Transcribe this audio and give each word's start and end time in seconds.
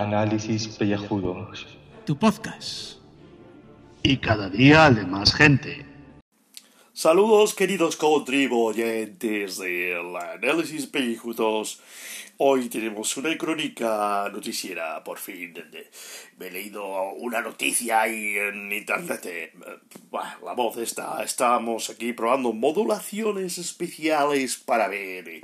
Análisis 0.00 0.68
Pellejudos. 0.68 1.66
Tu 2.06 2.16
podcast. 2.16 2.96
Y 4.02 4.16
cada 4.16 4.48
día 4.48 4.90
de 4.90 5.04
más 5.04 5.34
gente. 5.34 5.84
Saludos 6.94 7.54
queridos 7.54 7.96
contribuyentes 7.96 9.58
del 9.58 10.16
Análisis 10.16 10.86
Pellejudos. 10.86 11.80
Hoy 12.38 12.68
tenemos 12.70 13.16
una 13.18 13.36
crónica 13.36 14.30
noticiera, 14.32 15.04
por 15.04 15.18
fin. 15.18 15.54
Me 16.38 16.46
he 16.46 16.50
leído 16.50 17.12
una 17.12 17.42
noticia 17.42 18.00
ahí 18.00 18.36
en 18.38 18.72
internet. 18.72 19.52
bah, 20.10 20.38
la 20.42 20.54
voz 20.54 20.78
está. 20.78 21.22
Estamos 21.22 21.90
aquí 21.90 22.14
probando 22.14 22.52
modulaciones 22.54 23.58
especiales 23.58 24.56
para 24.56 24.88
ver 24.88 25.42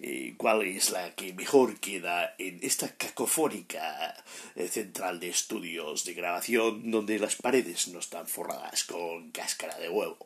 eh, 0.00 0.34
cuál 0.36 0.62
es 0.62 0.90
la 0.90 1.14
que 1.14 1.32
mejor 1.32 1.80
queda 1.80 2.34
en 2.38 2.58
esta 2.62 2.94
cacofónica 2.96 4.14
eh, 4.54 4.68
central 4.68 5.20
de 5.20 5.28
estudios 5.28 6.04
de 6.04 6.14
grabación 6.14 6.90
donde 6.90 7.18
las 7.18 7.36
paredes 7.36 7.88
no 7.88 7.98
están 7.98 8.26
forradas 8.26 8.84
con 8.84 9.30
cáscara 9.30 9.78
de 9.78 9.88
huevo 9.88 10.18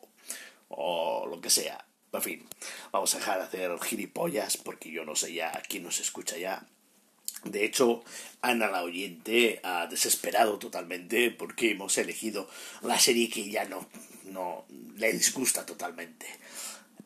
o 0.69 1.25
lo 1.27 1.39
que 1.39 1.49
sea. 1.49 1.85
En 2.13 2.21
fin, 2.21 2.47
vamos 2.91 3.15
a 3.15 3.19
dejar 3.19 3.37
de 3.39 3.45
hacer 3.45 3.79
gilipollas 3.79 4.57
porque 4.57 4.91
yo 4.91 5.05
no 5.05 5.15
sé 5.15 5.33
ya 5.33 5.51
quién 5.69 5.83
nos 5.83 5.99
escucha 5.99 6.37
ya. 6.37 6.65
De 7.45 7.65
hecho, 7.65 8.03
Ana 8.41 8.69
la 8.69 8.83
oyente 8.83 9.59
ha 9.63 9.87
desesperado 9.87 10.59
totalmente 10.59 11.31
porque 11.31 11.71
hemos 11.71 11.97
elegido 11.97 12.49
la 12.81 12.99
serie 12.99 13.29
que 13.29 13.49
ya 13.49 13.65
no, 13.65 13.87
no 14.25 14.65
le 14.97 15.13
disgusta 15.13 15.65
totalmente. 15.65 16.27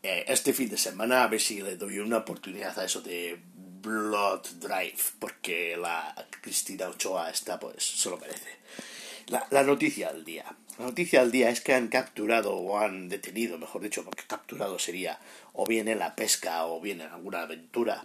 Eh, 0.08 0.23
este 0.27 0.54
fin 0.54 0.70
de 0.70 0.77
semana 0.77 1.23
a 1.23 1.27
ver 1.27 1.41
si 1.41 1.64
le 1.64 1.77
doy 1.77 1.98
una 1.98 2.18
oportunidad 2.18 2.77
a 2.77 2.86
eso 2.86 3.02
de 3.02 3.40
Blood 3.82 4.46
Drive 4.60 5.02
porque 5.18 5.76
la 5.76 6.13
Cristina 6.41 6.90
Ochoa 6.90 7.32
está 7.32 7.60
pues 7.60 7.84
se 7.84 8.12
lo 8.12 8.18
merece. 8.20 8.52
La, 9.26 9.48
la 9.49 9.63
noticia 9.63 10.13
del 10.13 10.24
día. 10.24 10.46
La 10.77 10.85
noticia 10.85 11.21
del 11.21 11.32
día 11.32 11.49
es 11.49 11.60
que 11.60 11.74
han 11.74 11.88
capturado 11.88 12.54
o 12.54 12.77
han 12.77 13.10
detenido, 13.10 13.57
mejor 13.57 13.82
dicho, 13.82 14.05
porque 14.05 14.21
capturado 14.27 14.77
sería 14.77 15.18
o 15.56 15.66
bien 15.66 15.88
en 15.88 16.00
la 16.00 16.16
pesca 16.16 16.66
o 16.68 16.80
bien 16.80 17.02
en 17.02 17.08
alguna 17.08 17.42
aventura 17.42 18.04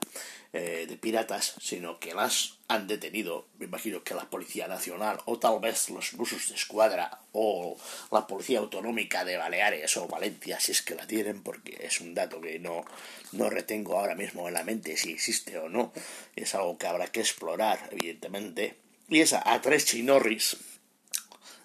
eh, 0.52 0.86
de 0.88 0.96
piratas, 0.96 1.54
sino 1.60 2.00
que 2.00 2.12
las 2.12 2.56
han 2.66 2.88
detenido, 2.88 3.46
me 3.58 3.66
imagino 3.66 4.02
que 4.02 4.14
la 4.14 4.28
Policía 4.28 4.66
Nacional 4.66 5.20
o 5.26 5.38
tal 5.38 5.60
vez 5.60 5.90
los 5.90 6.12
busos 6.14 6.48
de 6.48 6.56
escuadra 6.56 7.20
o 7.32 7.76
la 8.10 8.26
Policía 8.26 8.58
Autonómica 8.58 9.24
de 9.24 9.36
Baleares 9.36 9.96
o 9.96 10.08
Valencia, 10.08 10.58
si 10.58 10.72
es 10.72 10.82
que 10.82 10.96
la 10.96 11.06
tienen, 11.06 11.42
porque 11.42 11.78
es 11.80 12.00
un 12.00 12.14
dato 12.14 12.40
que 12.40 12.58
no, 12.58 12.84
no 13.30 13.48
retengo 13.48 13.96
ahora 13.96 14.16
mismo 14.16 14.48
en 14.48 14.54
la 14.54 14.64
mente 14.64 14.96
si 14.96 15.12
existe 15.12 15.56
o 15.58 15.68
no. 15.68 15.92
Es 16.34 16.54
algo 16.56 16.76
que 16.78 16.88
habrá 16.88 17.06
que 17.06 17.20
explorar, 17.20 17.88
evidentemente. 17.92 18.76
Y 19.08 19.20
esa 19.20 19.42
a 19.44 19.60
tres 19.60 19.84
chinorris 19.86 20.56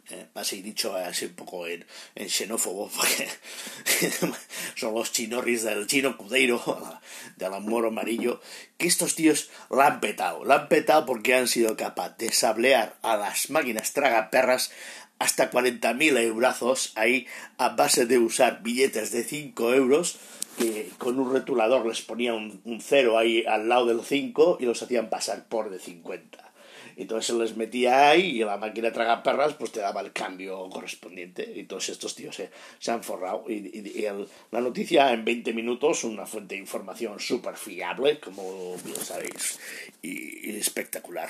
eh, 0.09 0.27
así 0.35 0.61
dicho 0.61 0.95
así 0.95 1.25
un 1.25 1.33
poco 1.33 1.65
en, 1.65 1.85
en 2.13 2.29
xenófobo 2.29 2.89
porque 2.95 3.27
son 4.75 4.93
los 4.93 5.11
chinorris 5.11 5.63
del 5.63 5.87
chino 5.87 6.15
cudeiro 6.15 6.61
del 7.37 7.53
amor 7.53 7.87
amarillo 7.87 8.39
que 8.77 8.87
estos 8.87 9.15
tíos 9.15 9.49
la 9.69 9.87
han 9.87 9.99
petado 10.01 10.45
la 10.45 10.55
han 10.55 10.69
petado 10.69 11.05
porque 11.05 11.33
han 11.33 11.47
sido 11.47 11.75
capaces 11.75 12.17
de 12.17 12.31
sablear 12.31 12.95
a 13.01 13.17
las 13.17 13.49
máquinas 13.49 13.93
tragaperras 13.93 14.71
hasta 15.17 15.49
40.000 15.49 16.19
eurazos 16.19 16.91
ahí 16.95 17.25
a 17.57 17.69
base 17.69 18.05
de 18.05 18.19
usar 18.19 18.61
billetes 18.61 19.11
de 19.11 19.23
5 19.23 19.73
euros 19.73 20.17
que 20.59 20.91
con 20.97 21.19
un 21.19 21.33
retulador 21.33 21.85
les 21.85 22.01
ponía 22.01 22.33
un, 22.33 22.61
un 22.63 22.79
cero 22.79 23.17
ahí 23.17 23.43
al 23.45 23.67
lado 23.67 23.87
del 23.87 24.03
5 24.03 24.57
y 24.59 24.65
los 24.65 24.81
hacían 24.83 25.09
pasar 25.09 25.47
por 25.47 25.69
de 25.69 25.79
50 25.79 26.44
y 26.97 27.03
entonces 27.03 27.27
se 27.27 27.33
les 27.41 27.55
metía 27.57 28.09
ahí 28.09 28.41
y 28.41 28.43
la 28.43 28.57
máquina 28.57 28.91
traga 28.91 29.21
perras 29.23 29.53
pues 29.55 29.71
te 29.71 29.79
daba 29.81 30.01
el 30.01 30.11
cambio 30.13 30.69
correspondiente. 30.69 31.51
Y 31.55 31.63
todos 31.63 31.89
estos 31.89 32.15
tíos 32.15 32.35
se, 32.35 32.49
se 32.79 32.91
han 32.91 33.03
forrado. 33.03 33.45
Y, 33.47 33.53
y- 33.53 33.91
y 34.01 34.05
el- 34.05 34.27
la 34.51 34.61
noticia 34.61 35.11
en 35.11 35.25
20 35.25 35.53
minutos 35.53 36.03
una 36.03 36.25
fuente 36.25 36.55
de 36.55 36.61
información 36.61 37.19
súper 37.19 37.55
fiable 37.57 38.19
como 38.19 38.77
bien 38.83 38.95
sabéis 38.97 39.59
y, 40.01 40.51
y 40.51 40.57
espectacular. 40.57 41.29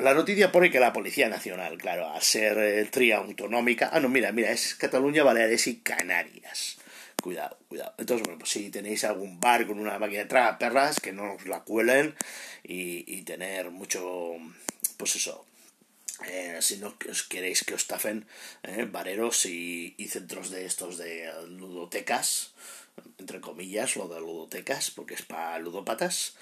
La 0.00 0.14
noticia 0.14 0.50
pone 0.52 0.70
que 0.70 0.80
la 0.80 0.92
Policía 0.92 1.28
Nacional 1.28 1.78
claro 1.78 2.08
al 2.08 2.22
ser 2.22 2.58
eh, 2.58 2.84
tría 2.90 3.18
autonómica 3.18 3.90
ah 3.92 4.00
no 4.00 4.08
mira 4.08 4.32
mira 4.32 4.50
es 4.50 4.74
Cataluña 4.74 5.22
Baleares 5.24 5.66
y 5.66 5.76
Canarias 5.76 6.78
Cuidado, 7.26 7.58
cuidado. 7.66 7.92
Entonces, 7.98 8.24
bueno, 8.24 8.38
pues 8.38 8.52
si 8.52 8.70
tenéis 8.70 9.02
algún 9.02 9.40
bar 9.40 9.66
con 9.66 9.80
una 9.80 9.98
máquina 9.98 10.20
de 10.20 10.26
tragaperras, 10.26 11.00
que 11.00 11.10
no 11.10 11.34
os 11.34 11.44
la 11.46 11.64
cuelen 11.64 12.14
y, 12.62 13.02
y 13.12 13.22
tener 13.22 13.72
mucho, 13.72 14.36
pues 14.96 15.16
eso, 15.16 15.44
eh, 16.28 16.58
si 16.60 16.76
no 16.76 16.94
os 17.10 17.24
queréis 17.24 17.64
que 17.64 17.74
os 17.74 17.88
tafen 17.88 18.28
eh, 18.62 18.86
bareros 18.88 19.44
y, 19.44 19.96
y 19.98 20.06
centros 20.06 20.50
de 20.50 20.66
estos 20.66 20.98
de 20.98 21.28
ludotecas, 21.48 22.52
entre 23.18 23.40
comillas, 23.40 23.96
lo 23.96 24.06
de 24.06 24.20
ludotecas, 24.20 24.92
porque 24.92 25.14
es 25.14 25.22
para 25.22 25.58
ludópatas, 25.58 26.36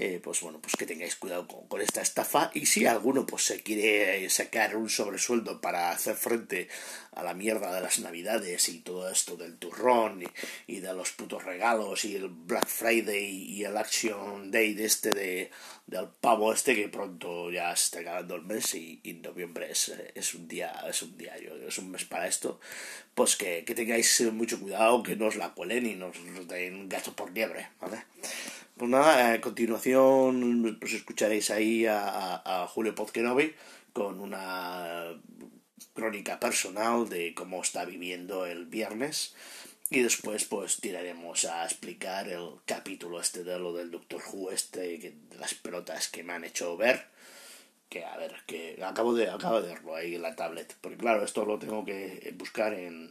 eh, 0.00 0.20
pues 0.22 0.42
bueno, 0.42 0.60
pues 0.60 0.76
que 0.76 0.86
tengáis 0.86 1.16
cuidado 1.16 1.48
con, 1.48 1.80
esta 1.80 2.00
estafa 2.00 2.52
y 2.54 2.66
si 2.66 2.86
alguno 2.86 3.26
pues 3.26 3.42
se 3.42 3.64
quiere 3.64 4.30
sacar 4.30 4.76
un 4.76 4.88
sobresueldo 4.88 5.60
para 5.60 5.90
hacer 5.90 6.14
frente 6.14 6.68
a 7.10 7.24
la 7.24 7.34
mierda 7.34 7.74
de 7.74 7.80
las 7.80 7.98
navidades 7.98 8.68
y 8.68 8.78
todo 8.78 9.10
esto 9.10 9.36
del 9.36 9.58
turrón 9.58 10.22
y, 10.68 10.78
de 10.78 10.94
los 10.94 11.10
putos 11.10 11.42
regalos 11.42 12.04
y 12.04 12.14
el 12.14 12.28
Black 12.28 12.68
Friday 12.68 13.26
y 13.28 13.64
el 13.64 13.76
Action 13.76 14.52
Day 14.52 14.74
de 14.74 14.84
este 14.84 15.10
de, 15.10 15.50
del 15.88 16.06
pavo 16.20 16.52
este 16.52 16.76
que 16.76 16.88
pronto 16.88 17.50
ya 17.50 17.74
se 17.74 17.86
está 17.86 17.98
acabando 17.98 18.36
el 18.36 18.42
mes 18.42 18.76
y, 18.76 19.00
noviembre 19.20 19.72
es, 19.72 19.92
es 20.14 20.32
un 20.32 20.46
día 20.46 20.80
es 20.88 21.02
un 21.02 21.18
diario 21.18 21.56
es 21.66 21.76
un 21.76 21.90
mes 21.90 22.04
para 22.04 22.28
esto 22.28 22.60
pues 23.16 23.34
que, 23.34 23.64
que 23.64 23.74
tengáis 23.74 24.20
mucho 24.32 24.60
cuidado 24.60 25.02
que 25.02 25.16
no 25.16 25.26
os 25.26 25.34
la 25.34 25.54
cuelen 25.54 25.86
y 25.86 25.96
no 25.96 26.06
os 26.06 26.46
den 26.46 26.88
gato 26.88 27.16
por 27.16 27.32
liebre 27.32 27.70
¿vale? 27.80 28.04
Pues 28.78 28.92
nada, 28.92 29.32
a 29.32 29.40
continuación 29.40 30.76
pues 30.78 30.92
escucharéis 30.92 31.50
ahí 31.50 31.84
a, 31.86 32.40
a, 32.44 32.68
Julio 32.68 32.94
Pozquenovi 32.94 33.52
con 33.92 34.20
una 34.20 35.20
crónica 35.94 36.38
personal 36.38 37.08
de 37.08 37.34
cómo 37.34 37.60
está 37.60 37.84
viviendo 37.84 38.46
el 38.46 38.66
viernes. 38.66 39.34
Y 39.90 40.02
después 40.02 40.44
pues 40.44 40.80
tiraremos 40.80 41.44
a 41.44 41.64
explicar 41.64 42.28
el 42.28 42.50
capítulo 42.66 43.20
este 43.20 43.42
de 43.42 43.58
lo 43.58 43.72
del 43.72 43.90
Doctor 43.90 44.22
Who 44.32 44.52
este 44.52 44.98
de 44.98 45.36
las 45.40 45.54
pelotas 45.54 46.06
que 46.06 46.22
me 46.22 46.34
han 46.34 46.44
hecho 46.44 46.76
ver 46.76 47.06
que 47.88 48.04
a 48.04 48.16
ver 48.16 48.36
que 48.46 48.78
acabo 48.84 49.12
de 49.12 49.28
acabo 49.28 49.60
de 49.60 49.72
verlo 49.72 49.96
ahí 49.96 50.14
en 50.14 50.22
la 50.22 50.36
tablet. 50.36 50.76
Porque 50.80 50.98
claro 50.98 51.24
esto 51.24 51.44
lo 51.44 51.58
tengo 51.58 51.84
que 51.84 52.32
buscar 52.38 52.74
en 52.74 53.10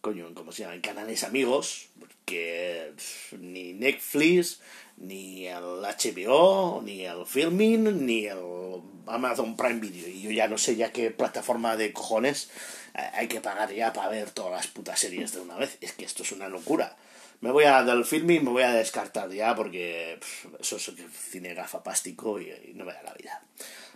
coño, 0.00 0.32
¿cómo 0.34 0.52
se 0.52 0.62
llama? 0.62 0.74
En 0.74 0.80
canales 0.80 1.24
amigos, 1.24 1.88
porque 1.98 2.92
ni 3.38 3.72
Netflix, 3.72 4.60
ni 4.96 5.46
el 5.46 5.82
HBO, 5.82 6.82
ni 6.84 7.04
el 7.04 7.26
Filming, 7.26 8.06
ni 8.06 8.26
el 8.26 8.82
Amazon 9.06 9.56
Prime 9.56 9.80
Video. 9.80 10.08
Y 10.08 10.22
yo 10.22 10.30
ya 10.30 10.48
no 10.48 10.58
sé 10.58 10.76
ya 10.76 10.92
qué 10.92 11.10
plataforma 11.10 11.76
de 11.76 11.92
cojones 11.92 12.50
eh, 12.94 13.10
hay 13.12 13.28
que 13.28 13.40
pagar 13.40 13.72
ya 13.72 13.92
para 13.92 14.08
ver 14.08 14.30
todas 14.30 14.52
las 14.52 14.66
putas 14.66 14.98
series 14.98 15.32
de 15.32 15.40
una 15.40 15.56
vez. 15.56 15.78
Es 15.80 15.92
que 15.92 16.04
esto 16.04 16.22
es 16.22 16.32
una 16.32 16.48
locura. 16.48 16.96
Me 17.40 17.52
voy 17.52 17.64
a 17.64 17.84
del 17.84 18.04
Filming, 18.04 18.44
me 18.44 18.50
voy 18.50 18.64
a 18.64 18.72
descartar 18.72 19.30
ya 19.30 19.54
porque 19.54 20.18
eso 20.58 20.76
es 20.76 20.92
cine 21.12 21.54
gafapástico 21.54 22.40
y, 22.40 22.50
y 22.50 22.72
no 22.74 22.84
me 22.84 22.92
da 22.92 23.02
la 23.04 23.14
vida. 23.14 23.42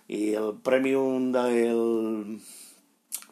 Y 0.07 0.35
el 0.35 0.55
premium 0.63 1.33
del 1.33 2.41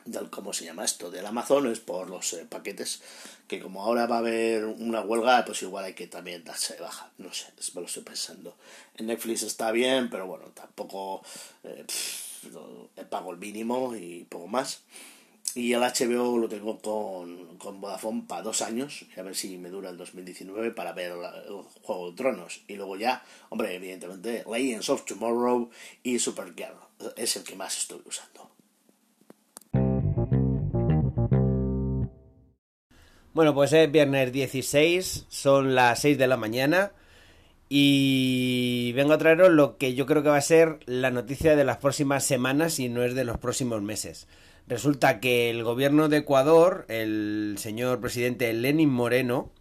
del 0.05 0.31
cómo 0.31 0.53
se 0.53 0.65
llama 0.65 0.85
esto 0.85 1.11
del 1.11 1.27
Amazon 1.27 1.71
es 1.71 1.81
por 1.81 2.09
los 2.09 2.33
eh, 2.33 2.47
paquetes 2.49 3.03
que 3.47 3.61
como 3.61 3.83
ahora 3.83 4.07
va 4.07 4.17
a 4.17 4.19
haber 4.21 4.65
una 4.65 5.01
huelga 5.01 5.45
pues 5.45 5.63
igual 5.63 5.85
hay 5.85 5.95
que 5.95 6.07
también 6.07 6.45
darse 6.45 6.75
de 6.75 6.81
baja. 6.81 7.11
No 7.19 7.33
sé 7.33 7.47
me 7.75 7.81
lo 7.81 7.87
estoy 7.87 8.03
pensando. 8.03 8.57
En 8.97 9.07
Netflix 9.07 9.43
está 9.43 9.71
bien 9.73 10.11
pero 10.11 10.27
bueno 10.27 10.47
tampoco 10.55 11.23
eh, 11.65 11.85
pago 13.09 13.33
el 13.33 13.39
mínimo 13.39 13.95
y 13.97 14.25
poco 14.25 14.47
más. 14.47 14.83
Y 15.55 15.73
el 15.73 15.81
HBO 15.81 16.39
lo 16.39 16.49
tengo 16.49 16.79
con, 16.79 17.59
con 17.59 17.81
Vodafone 17.81 18.23
para 18.29 18.43
dos 18.43 18.63
años 18.63 19.05
a 19.17 19.23
ver 19.23 19.35
si 19.35 19.59
me 19.59 19.69
dura 19.69 19.91
el 19.91 19.97
2019 19.97 20.71
para 20.71 20.93
ver 20.93 21.11
el 21.11 21.63
Juego 21.83 22.11
de 22.11 22.17
Tronos. 22.17 22.61
Y 22.69 22.75
luego 22.75 22.97
ya 22.97 23.25
hombre 23.49 23.75
evidentemente 23.75 24.45
Legends 24.51 24.89
of 24.91 25.05
Tomorrow 25.05 25.71
y 26.05 26.19
Supergirl 26.19 26.77
es 27.17 27.37
el 27.37 27.43
que 27.43 27.57
más 27.57 27.77
estoy 27.77 28.01
usando 28.05 28.51
Bueno, 33.33 33.55
pues 33.55 33.73
es 33.73 33.93
viernes 33.93 34.33
16, 34.33 35.27
son 35.29 35.77
las 35.77 36.01
6 36.01 36.19
de 36.19 36.27
la 36.27 36.37
mañana 36.37 36.91
y 37.69 38.91
vengo 38.97 39.13
a 39.13 39.19
traeros 39.19 39.51
lo 39.51 39.79
que 39.79 39.95
yo 39.95 40.05
creo 40.05 40.25
que 40.25 40.31
va 40.31 40.37
a 40.37 40.41
ser 40.41 40.81
la 40.87 41.13
noticia 41.13 41.55
de 41.55 41.65
las 41.65 41.77
próximas 41.77 42.25
semanas 42.25 42.81
y 42.81 42.89
no 42.89 43.05
es 43.05 43.15
de 43.15 43.23
los 43.23 43.39
próximos 43.39 43.83
meses. 43.83 44.27
Resulta 44.67 45.21
que 45.21 45.49
el 45.49 45.63
gobierno 45.63 46.09
de 46.09 46.17
Ecuador, 46.19 46.87
el 46.89 47.55
señor 47.59 48.01
presidente 48.01 48.53
Lenin 48.53 48.91
Moreno, 48.91 49.53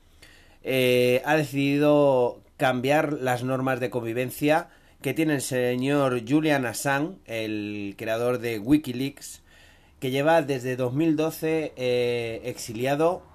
eh, 0.64 1.22
ha 1.24 1.36
decidido 1.36 2.42
cambiar 2.58 3.14
las 3.14 3.44
normas 3.44 3.80
de 3.80 3.92
convivencia 3.92 4.70
que 5.04 5.14
tiene 5.14 5.36
el 5.36 5.42
señor 5.42 6.28
Julian 6.28 6.66
Assange, 6.66 7.20
el 7.28 7.94
creador 8.00 8.40
de 8.40 8.58
Wikileaks, 8.58 9.44
que 10.00 10.10
lleva 10.10 10.42
desde 10.42 10.76
2012 10.76 11.74
eh, 11.76 12.42
exiliado 12.46 13.29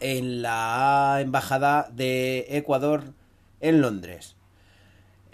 en 0.00 0.42
la 0.42 1.18
embajada 1.20 1.88
de 1.92 2.46
Ecuador 2.50 3.04
en 3.60 3.80
Londres. 3.80 4.36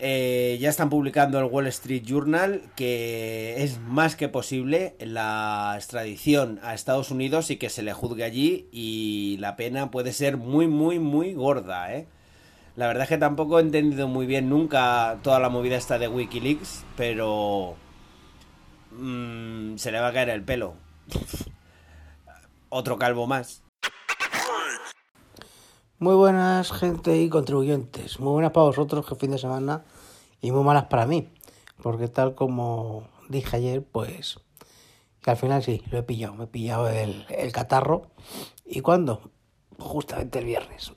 Eh, 0.03 0.57
ya 0.59 0.71
están 0.71 0.89
publicando 0.89 1.39
el 1.39 1.45
Wall 1.45 1.67
Street 1.67 2.03
Journal 2.07 2.62
que 2.75 3.62
es 3.62 3.79
más 3.81 4.17
que 4.17 4.31
posible 4.31 4.95
la 4.99 5.75
extradición 5.77 6.59
a 6.62 6.73
Estados 6.73 7.11
Unidos 7.11 7.51
y 7.51 7.59
que 7.59 7.69
se 7.69 7.83
le 7.83 7.93
juzgue 7.93 8.25
allí 8.25 8.67
y 8.73 9.37
la 9.41 9.57
pena 9.57 9.91
puede 9.91 10.15
ser 10.15 10.39
muy 10.39 10.69
muy 10.69 10.99
muy 10.99 11.35
gorda, 11.35 11.95
¿eh? 11.95 12.07
La 12.77 12.87
verdad 12.87 13.03
es 13.03 13.09
que 13.11 13.19
tampoco 13.19 13.59
he 13.59 13.62
entendido 13.62 14.09
muy 14.09 14.25
bien 14.25 14.49
nunca 14.49 15.19
toda 15.23 15.39
la 15.39 15.51
movida 15.51 15.77
esta 15.77 15.99
de 15.99 16.09
Wikileaks, 16.09 16.85
pero 16.97 17.77
mmm, 18.93 19.77
se 19.77 19.93
le 19.93 20.01
va 20.01 20.09
a 20.09 20.12
caer 20.15 20.31
el 20.31 20.43
pelo. 20.43 20.75
Otro 22.71 22.97
calvo 22.97 23.27
más. 23.27 23.62
Muy 26.02 26.14
buenas 26.14 26.73
gente 26.73 27.20
y 27.20 27.29
contribuyentes. 27.29 28.20
Muy 28.20 28.32
buenas 28.32 28.52
para 28.52 28.64
vosotros 28.64 29.05
que 29.05 29.17
fin 29.17 29.32
de 29.32 29.38
semana 29.38 29.85
y 30.41 30.50
muy 30.50 30.64
malas 30.64 30.85
para 30.87 31.05
mí. 31.05 31.29
Porque 31.82 32.08
tal 32.08 32.35
como 32.35 33.06
dije 33.29 33.58
ayer, 33.58 33.85
pues 33.85 34.41
que 35.20 35.31
al 35.31 35.37
final 35.37 35.62
sí, 35.62 35.82
lo 35.91 35.99
he 35.99 36.02
pillado. 36.02 36.32
Me 36.32 36.44
he 36.44 36.47
pillado 36.47 36.88
el, 36.88 37.26
el 37.29 37.52
catarro. 37.52 38.06
¿Y 38.64 38.81
cuándo? 38.81 39.31
Justamente 39.79 40.38
el 40.38 40.47
viernes. 40.47 40.94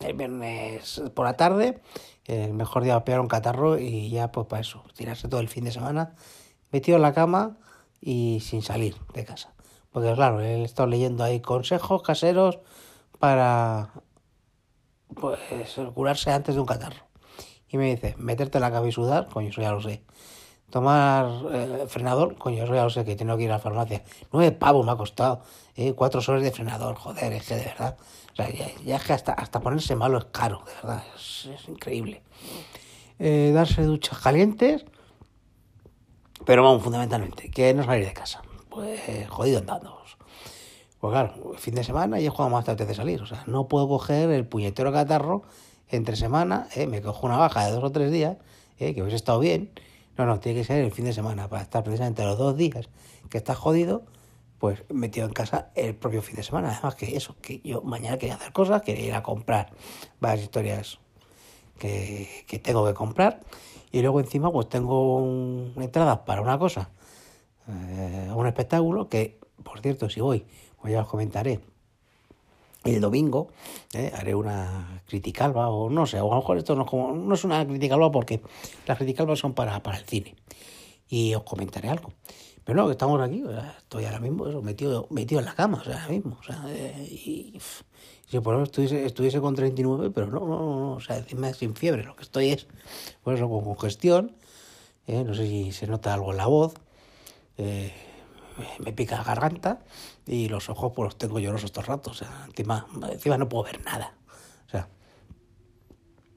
El 0.00 0.12
viernes 0.12 1.00
por 1.14 1.24
la 1.24 1.38
tarde, 1.38 1.80
el 2.26 2.52
mejor 2.52 2.82
día 2.84 2.92
para 2.92 3.04
pillar 3.06 3.20
un 3.20 3.28
catarro 3.28 3.78
y 3.78 4.10
ya 4.10 4.32
pues 4.32 4.46
para 4.48 4.60
eso, 4.60 4.84
tirarse 4.94 5.28
todo 5.28 5.40
el 5.40 5.48
fin 5.48 5.64
de 5.64 5.72
semana 5.72 6.14
metido 6.70 6.96
en 6.96 7.02
la 7.02 7.14
cama 7.14 7.56
y 8.02 8.40
sin 8.42 8.60
salir 8.60 8.96
de 9.14 9.24
casa. 9.24 9.54
Porque 9.92 10.12
claro, 10.12 10.42
he 10.42 10.62
estado 10.62 10.90
leyendo 10.90 11.24
ahí 11.24 11.40
consejos 11.40 12.02
caseros 12.02 12.58
para 13.18 13.94
pues 15.14 15.38
curarse 15.94 16.30
antes 16.30 16.54
de 16.54 16.60
un 16.60 16.66
catarro. 16.66 17.06
Y 17.68 17.78
me 17.78 17.94
dice, 17.94 18.14
meterte 18.18 18.60
la 18.60 18.70
cama 18.70 18.88
y 18.88 18.92
sudar, 18.92 19.28
coño, 19.28 19.48
eso 19.48 19.62
ya 19.62 19.72
lo 19.72 19.80
sé. 19.80 20.04
Tomar 20.70 21.26
eh, 21.52 21.84
frenador, 21.88 22.36
coño, 22.36 22.64
eso 22.64 22.74
ya 22.74 22.84
lo 22.84 22.90
sé, 22.90 23.04
que 23.04 23.16
tengo 23.16 23.36
que 23.36 23.44
ir 23.44 23.50
a 23.50 23.54
la 23.54 23.58
farmacia. 23.58 24.02
Nueve 24.30 24.52
pavos 24.52 24.84
me 24.84 24.92
ha 24.92 24.96
costado, 24.96 25.42
eh, 25.76 25.92
cuatro 25.94 26.20
soles 26.20 26.42
de 26.42 26.50
frenador, 26.50 26.96
joder, 26.96 27.32
es 27.32 27.46
que 27.46 27.56
de 27.56 27.64
verdad. 27.64 27.96
O 28.32 28.36
sea, 28.36 28.50
ya, 28.50 28.96
es 28.96 29.02
que 29.02 29.12
hasta, 29.12 29.32
hasta 29.32 29.60
ponerse 29.60 29.96
malo 29.96 30.18
es 30.18 30.26
caro, 30.26 30.62
de 30.66 30.72
verdad, 30.74 31.02
es, 31.14 31.48
increíble. 31.68 32.22
Eh, 33.18 33.52
darse 33.54 33.82
duchas 33.82 34.18
calientes, 34.18 34.84
pero 36.44 36.62
vamos, 36.62 36.82
fundamentalmente, 36.82 37.50
que 37.50 37.72
no 37.74 37.84
salir 37.84 38.06
de 38.06 38.12
casa. 38.12 38.42
Pues 38.68 39.28
jodido 39.28 39.58
andando. 39.58 40.02
Pues 41.02 41.10
claro, 41.10 41.54
fin 41.56 41.74
de 41.74 41.82
semana 41.82 42.20
y 42.20 42.26
es 42.26 42.32
cuando 42.32 42.54
más 42.54 42.64
tarde 42.64 42.86
de 42.86 42.94
salir. 42.94 43.20
O 43.22 43.26
sea, 43.26 43.42
no 43.48 43.66
puedo 43.66 43.88
coger 43.88 44.30
el 44.30 44.46
puñetero 44.46 44.92
catarro 44.92 45.42
entre 45.88 46.14
semana, 46.14 46.68
¿eh? 46.76 46.86
me 46.86 47.02
cojo 47.02 47.26
una 47.26 47.36
baja 47.36 47.66
de 47.66 47.72
dos 47.72 47.82
o 47.82 47.90
tres 47.90 48.12
días, 48.12 48.36
¿eh? 48.78 48.94
que 48.94 49.02
hubiese 49.02 49.16
estado 49.16 49.40
bien. 49.40 49.72
No, 50.16 50.26
no, 50.26 50.38
tiene 50.38 50.60
que 50.60 50.64
ser 50.64 50.78
el 50.78 50.92
fin 50.92 51.04
de 51.04 51.12
semana 51.12 51.48
para 51.48 51.62
estar 51.62 51.82
precisamente 51.82 52.24
los 52.24 52.38
dos 52.38 52.56
días 52.56 52.88
que 53.30 53.38
estás 53.38 53.58
jodido, 53.58 54.04
pues 54.60 54.84
metido 54.90 55.26
en 55.26 55.32
casa 55.32 55.72
el 55.74 55.96
propio 55.96 56.22
fin 56.22 56.36
de 56.36 56.44
semana. 56.44 56.70
Además 56.70 56.94
que 56.94 57.16
eso, 57.16 57.34
que 57.42 57.60
yo 57.64 57.82
mañana 57.82 58.16
quería 58.16 58.36
hacer 58.36 58.52
cosas, 58.52 58.82
quería 58.82 59.06
ir 59.06 59.14
a 59.14 59.24
comprar 59.24 59.72
varias 60.20 60.44
historias 60.44 61.00
que, 61.80 62.28
que 62.46 62.60
tengo 62.60 62.86
que 62.86 62.94
comprar. 62.94 63.40
Y 63.90 64.02
luego 64.02 64.20
encima 64.20 64.52
pues 64.52 64.68
tengo 64.68 65.20
entradas 65.78 66.18
para 66.18 66.42
una 66.42 66.60
cosa, 66.60 66.90
eh, 67.66 68.30
un 68.32 68.46
espectáculo 68.46 69.08
que, 69.08 69.40
por 69.64 69.80
cierto, 69.80 70.08
si 70.08 70.20
voy 70.20 70.46
pues 70.82 70.92
ya 70.92 71.02
os 71.02 71.08
comentaré. 71.08 71.60
El 72.84 73.00
domingo 73.00 73.48
eh, 73.94 74.10
haré 74.12 74.34
una 74.34 75.02
criticalba, 75.06 75.68
o 75.68 75.88
no 75.88 76.04
sé, 76.04 76.20
o 76.20 76.26
a 76.32 76.34
lo 76.34 76.40
mejor 76.40 76.58
esto 76.58 76.74
no 76.74 76.82
es, 76.82 76.90
como, 76.90 77.14
no 77.14 77.34
es 77.34 77.44
una 77.44 77.64
criticalba 77.64 78.10
porque 78.10 78.42
las 78.86 78.98
criticalbas 78.98 79.38
son 79.38 79.54
para, 79.54 79.80
para 79.82 79.98
el 79.98 80.04
cine. 80.04 80.34
Y 81.08 81.34
os 81.34 81.44
comentaré 81.44 81.88
algo. 81.88 82.12
Pero 82.64 82.76
no, 82.76 82.86
que 82.86 82.92
estamos 82.92 83.20
aquí, 83.20 83.44
estoy 83.78 84.04
ahora 84.04 84.18
mismo 84.18 84.62
metido, 84.62 85.06
metido 85.10 85.40
en 85.40 85.46
la 85.46 85.54
cama, 85.54 85.78
o 85.80 85.84
sea, 85.84 86.02
ahora 86.02 86.08
mismo. 86.08 86.38
Eh, 86.68 87.08
y, 87.08 87.58
si 88.28 88.40
por 88.40 88.54
ejemplo 88.54 88.64
estuviese, 88.64 89.04
estuviese 89.04 89.40
con 89.40 89.54
39, 89.54 90.10
pero 90.12 90.26
no, 90.28 90.40
no, 90.40 90.58
no, 90.58 90.92
o 90.94 91.00
sea, 91.00 91.24
sin 91.54 91.76
fiebre, 91.76 92.02
lo 92.02 92.16
que 92.16 92.22
estoy 92.22 92.50
es, 92.50 92.66
por 93.22 93.34
eso, 93.34 93.48
con 93.48 93.64
congestión, 93.64 94.32
eh, 95.06 95.22
no 95.22 95.34
sé 95.34 95.46
si 95.46 95.72
se 95.72 95.86
nota 95.86 96.14
algo 96.14 96.30
en 96.30 96.36
la 96.38 96.46
voz, 96.46 96.74
eh, 97.58 97.92
me 98.78 98.92
pica 98.92 99.16
la 99.16 99.24
garganta 99.24 99.84
y 100.26 100.48
los 100.48 100.68
ojos 100.68 100.92
pues 100.94 101.06
los 101.06 101.18
tengo 101.18 101.38
llorosos 101.38 101.66
estos 101.66 101.86
ratos. 101.86 102.22
O 102.22 102.24
sea, 102.24 102.44
encima, 102.46 102.86
encima 103.10 103.38
no 103.38 103.48
puedo 103.48 103.64
ver 103.64 103.84
nada. 103.84 104.14
O 104.66 104.70
sea, 104.70 104.88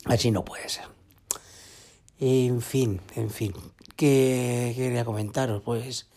así 0.06 0.32
no 0.32 0.46
puede 0.46 0.70
ser. 0.70 0.86
En 2.20 2.62
fin, 2.62 3.02
en 3.16 3.30
fin. 3.30 3.54
¿Qué 3.96 4.74
quería 4.76 5.06
comentaros? 5.06 5.62
Pues... 5.62 6.08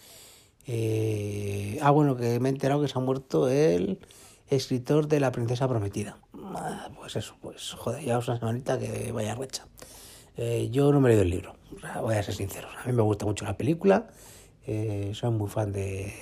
Eh, 0.70 1.78
ah, 1.80 1.90
bueno, 1.90 2.14
que 2.14 2.38
me 2.40 2.50
he 2.50 2.52
enterado 2.52 2.82
que 2.82 2.88
se 2.88 2.98
ha 2.98 3.00
muerto 3.00 3.48
el 3.48 3.98
escritor 4.48 5.08
de 5.08 5.18
La 5.18 5.32
Princesa 5.32 5.66
Prometida. 5.66 6.18
Ah, 6.34 6.90
pues 6.94 7.16
eso, 7.16 7.36
pues 7.40 7.72
joder, 7.72 8.04
ya 8.04 8.18
una 8.18 8.38
semanita 8.38 8.78
que 8.78 9.10
vaya 9.10 9.34
recha. 9.34 9.66
Eh, 10.36 10.68
yo 10.70 10.92
no 10.92 11.00
me 11.00 11.08
he 11.08 11.10
leído 11.10 11.22
el 11.22 11.30
libro, 11.30 11.56
voy 12.02 12.14
a 12.14 12.22
ser 12.22 12.34
sincero. 12.34 12.68
A 12.82 12.86
mí 12.86 12.92
me 12.92 13.02
gusta 13.02 13.24
mucho 13.24 13.46
la 13.46 13.56
película 13.56 14.08
eh, 14.70 15.12
soy 15.14 15.30
muy 15.30 15.48
fan 15.48 15.72
de, 15.72 16.12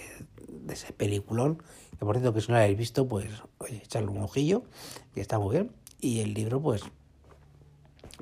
ese 0.70 0.92
peliculón. 0.92 1.60
Que 1.98 2.04
por 2.04 2.14
cierto, 2.14 2.32
que 2.32 2.40
si 2.40 2.48
no 2.48 2.54
lo 2.54 2.62
habéis 2.62 2.78
visto, 2.78 3.08
pues 3.08 3.26
oye, 3.58 3.82
echarle 3.84 4.08
un 4.08 4.18
ojillo, 4.18 4.62
que 5.14 5.20
está 5.20 5.40
muy 5.40 5.56
bien. 5.56 5.72
Y 6.00 6.20
el 6.20 6.32
libro, 6.32 6.60
pues, 6.62 6.82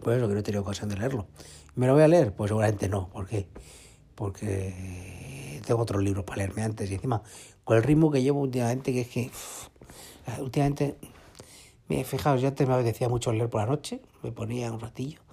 pues 0.03 0.17
eso, 0.17 0.27
que 0.27 0.33
no 0.35 0.41
he 0.41 0.43
tenido 0.43 0.63
ocasión 0.63 0.89
de 0.89 0.97
leerlo. 0.97 1.27
¿Me 1.75 1.87
lo 1.87 1.93
voy 1.93 2.05
a 2.05 2.09
leer? 2.09 2.33
Pues 2.33 2.49
seguramente 2.49 2.89
no. 2.89 3.09
¿Por 3.09 3.27
qué? 3.27 3.49
Porque 4.15 5.61
tengo 5.67 5.83
otro 5.83 6.01
libro 6.01 6.25
para 6.25 6.39
leerme 6.39 6.63
antes. 6.63 6.91
Y 6.91 6.95
encima, 6.95 7.23
con 7.63 7.77
el 7.77 7.83
ritmo 7.83 8.11
que 8.11 8.23
llevo 8.23 8.41
últimamente, 8.41 8.93
que 8.95 9.03
es 9.03 9.09
que 9.09 9.31
últimamente, 10.41 10.97
fijaos, 12.05 12.41
yo 12.41 12.49
antes 12.49 12.67
me 12.67 12.83
decía 12.83 13.11
mucho 13.11 13.31
leer 13.31 13.51
por 13.51 13.61
la 13.61 13.67
noche, 13.67 14.01
me 14.23 14.33
ponía 14.33 14.73
un 14.73 14.81
ratillo 14.81 15.24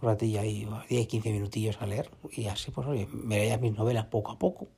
un 0.00 0.08
ratillo 0.08 0.40
ahí, 0.40 0.68
10, 0.88 1.06
15 1.08 1.32
minutillos 1.32 1.80
a 1.80 1.86
leer 1.86 2.10
y 2.30 2.46
así 2.46 2.70
pues 2.70 2.86
oye, 2.86 3.08
me 3.12 3.36
leía 3.38 3.58
mis 3.58 3.76
novelas 3.76 4.06
poco 4.06 4.32
a 4.32 4.38
poco. 4.38 4.68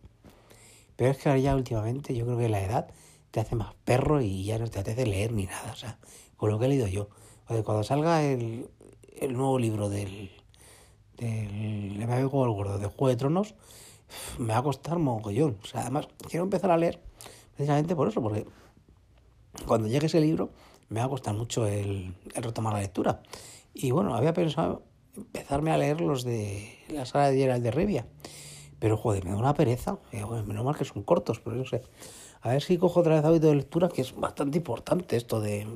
Pero 0.96 1.10
es 1.10 1.18
que 1.18 1.28
ahora 1.28 1.40
ya 1.40 1.56
últimamente 1.56 2.14
yo 2.14 2.26
creo 2.26 2.38
que 2.38 2.48
la 2.48 2.62
edad 2.62 2.88
te 3.30 3.40
hace 3.40 3.54
más 3.56 3.74
perro 3.84 4.20
y 4.20 4.44
ya 4.44 4.58
no 4.58 4.68
te 4.68 4.80
hace 4.80 5.06
leer 5.06 5.32
ni 5.32 5.46
nada, 5.46 5.72
o 5.72 5.76
sea, 5.76 5.98
con 6.36 6.50
lo 6.50 6.58
que 6.58 6.66
he 6.66 6.68
leído 6.68 6.86
yo. 6.86 7.08
cuando 7.46 7.84
salga 7.84 8.22
el, 8.22 8.68
el 9.18 9.32
nuevo 9.32 9.58
libro 9.58 9.88
del, 9.88 10.30
del 11.16 12.06
me 12.06 12.18
el 12.18 12.28
gordo 12.28 12.78
de 12.78 12.86
Juego 12.86 13.08
de 13.08 13.16
Tronos, 13.16 13.54
me 14.38 14.52
va 14.52 14.58
a 14.58 14.62
costar 14.62 14.98
mogollón. 14.98 15.58
O 15.62 15.66
sea, 15.66 15.82
además 15.82 16.08
quiero 16.28 16.44
empezar 16.44 16.70
a 16.70 16.76
leer 16.76 17.00
precisamente 17.54 17.94
por 17.94 18.08
eso, 18.08 18.20
porque 18.22 18.46
cuando 19.66 19.88
llegue 19.88 20.06
ese 20.06 20.20
libro 20.20 20.50
me 20.88 21.00
va 21.00 21.06
a 21.06 21.08
costar 21.08 21.34
mucho 21.34 21.66
el, 21.66 22.14
el 22.34 22.42
retomar 22.42 22.72
la 22.72 22.80
lectura. 22.80 23.22
Y 23.74 23.90
bueno, 23.92 24.14
había 24.14 24.32
pensado 24.32 24.82
empezarme 25.16 25.72
a 25.72 25.78
leer 25.78 26.00
los 26.00 26.24
de 26.24 26.78
la 26.88 27.06
sala 27.06 27.30
de 27.30 27.36
Gerald 27.36 27.62
de 27.62 27.70
Revia. 27.70 28.06
Pero 28.78 28.96
joder, 28.96 29.24
me 29.24 29.32
da 29.32 29.36
una 29.36 29.54
pereza. 29.54 29.98
Eh, 30.12 30.24
menos 30.46 30.64
mal 30.64 30.76
que 30.76 30.84
son 30.84 31.02
cortos, 31.02 31.40
pero 31.40 31.56
no 31.56 31.64
sé. 31.64 31.82
A 32.40 32.50
ver 32.50 32.62
si 32.62 32.78
cojo 32.78 33.00
otra 33.00 33.16
vez 33.16 33.24
hábito 33.24 33.48
de 33.48 33.56
lectura, 33.56 33.88
que 33.88 34.00
es 34.00 34.14
bastante 34.16 34.58
importante 34.58 35.16
esto 35.16 35.40
de 35.40 35.66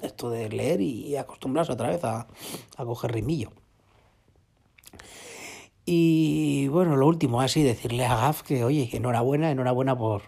esto 0.00 0.30
de 0.30 0.48
leer 0.48 0.80
y 0.80 1.16
acostumbrarse 1.16 1.72
otra 1.72 1.88
vez 1.88 2.02
a, 2.04 2.26
a 2.76 2.84
coger 2.84 3.12
rimillo. 3.12 3.52
Y 5.84 6.68
bueno, 6.68 6.96
lo 6.96 7.06
último, 7.06 7.40
así 7.40 7.62
decirle 7.62 8.06
a 8.06 8.16
Gaf 8.16 8.42
que, 8.42 8.64
oye, 8.64 8.88
enhorabuena, 8.92 9.50
enhorabuena 9.50 9.96
por 9.98 10.22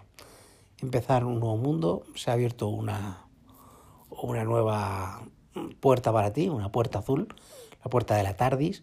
empezar 0.81 1.25
un 1.25 1.39
nuevo 1.39 1.57
mundo. 1.57 2.03
Se 2.15 2.29
ha 2.29 2.33
abierto 2.33 2.67
una, 2.67 3.27
una 4.09 4.43
nueva 4.43 5.27
puerta 5.79 6.11
para 6.11 6.33
ti, 6.33 6.49
una 6.49 6.71
puerta 6.71 6.99
azul 6.99 7.33
la 7.85 7.89
puerta 7.89 8.15
de 8.15 8.23
la 8.23 8.35
Tardis. 8.35 8.81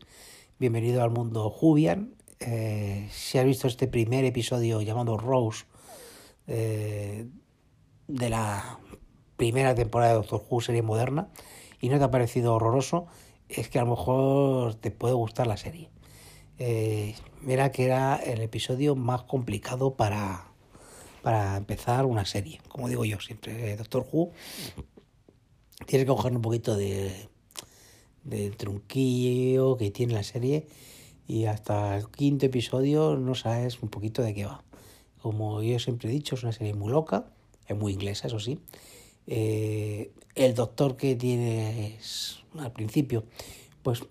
Bienvenido 0.60 1.02
al 1.02 1.10
mundo 1.10 1.50
Jubian. 1.50 2.14
Eh, 2.38 3.08
si 3.10 3.36
has 3.36 3.44
visto 3.44 3.66
este 3.66 3.88
primer 3.88 4.24
episodio 4.24 4.80
llamado 4.80 5.16
Rose 5.16 5.64
eh, 6.46 7.26
de 8.06 8.30
la 8.30 8.78
primera 9.36 9.74
temporada 9.74 10.12
de 10.12 10.18
Doctor 10.18 10.44
Who, 10.48 10.60
serie 10.60 10.82
moderna, 10.82 11.30
y 11.80 11.88
no 11.88 11.98
te 11.98 12.04
ha 12.04 12.12
parecido 12.12 12.54
horroroso, 12.54 13.08
es 13.48 13.68
que 13.68 13.80
a 13.80 13.82
lo 13.82 13.90
mejor 13.90 14.76
te 14.76 14.92
puede 14.92 15.14
gustar 15.14 15.48
la 15.48 15.56
serie. 15.56 15.90
Eh, 16.60 17.16
mira 17.40 17.72
que 17.72 17.86
era 17.86 18.14
el 18.14 18.40
episodio 18.40 18.94
más 18.94 19.24
complicado 19.24 19.96
para, 19.96 20.44
para 21.22 21.56
empezar 21.56 22.06
una 22.06 22.24
serie. 22.24 22.60
Como 22.68 22.88
digo 22.88 23.04
yo 23.04 23.18
siempre, 23.18 23.76
Doctor 23.76 24.06
Who 24.12 24.30
tiene 25.86 26.04
que 26.04 26.08
coger 26.12 26.36
un 26.36 26.42
poquito 26.42 26.76
de 26.76 27.32
del 28.24 28.56
trunquillo 28.56 29.76
que 29.76 29.90
tiene 29.90 30.14
la 30.14 30.22
serie 30.22 30.66
y 31.26 31.46
hasta 31.46 31.96
el 31.96 32.08
quinto 32.08 32.46
episodio 32.46 33.16
no 33.16 33.34
sabes 33.34 33.82
un 33.82 33.88
poquito 33.88 34.22
de 34.22 34.34
qué 34.34 34.44
va. 34.44 34.62
Como 35.20 35.62
yo 35.62 35.78
siempre 35.78 36.08
he 36.08 36.12
dicho, 36.12 36.34
es 36.34 36.42
una 36.42 36.52
serie 36.52 36.74
muy 36.74 36.90
loca, 36.90 37.26
es 37.66 37.76
muy 37.76 37.92
inglesa, 37.92 38.26
eso 38.26 38.40
sí. 38.40 38.58
Eh, 39.26 40.10
el 40.34 40.54
doctor 40.54 40.96
que 40.96 41.14
tienes 41.14 42.40
al 42.58 42.72
principio, 42.72 43.24
pues 43.82 44.04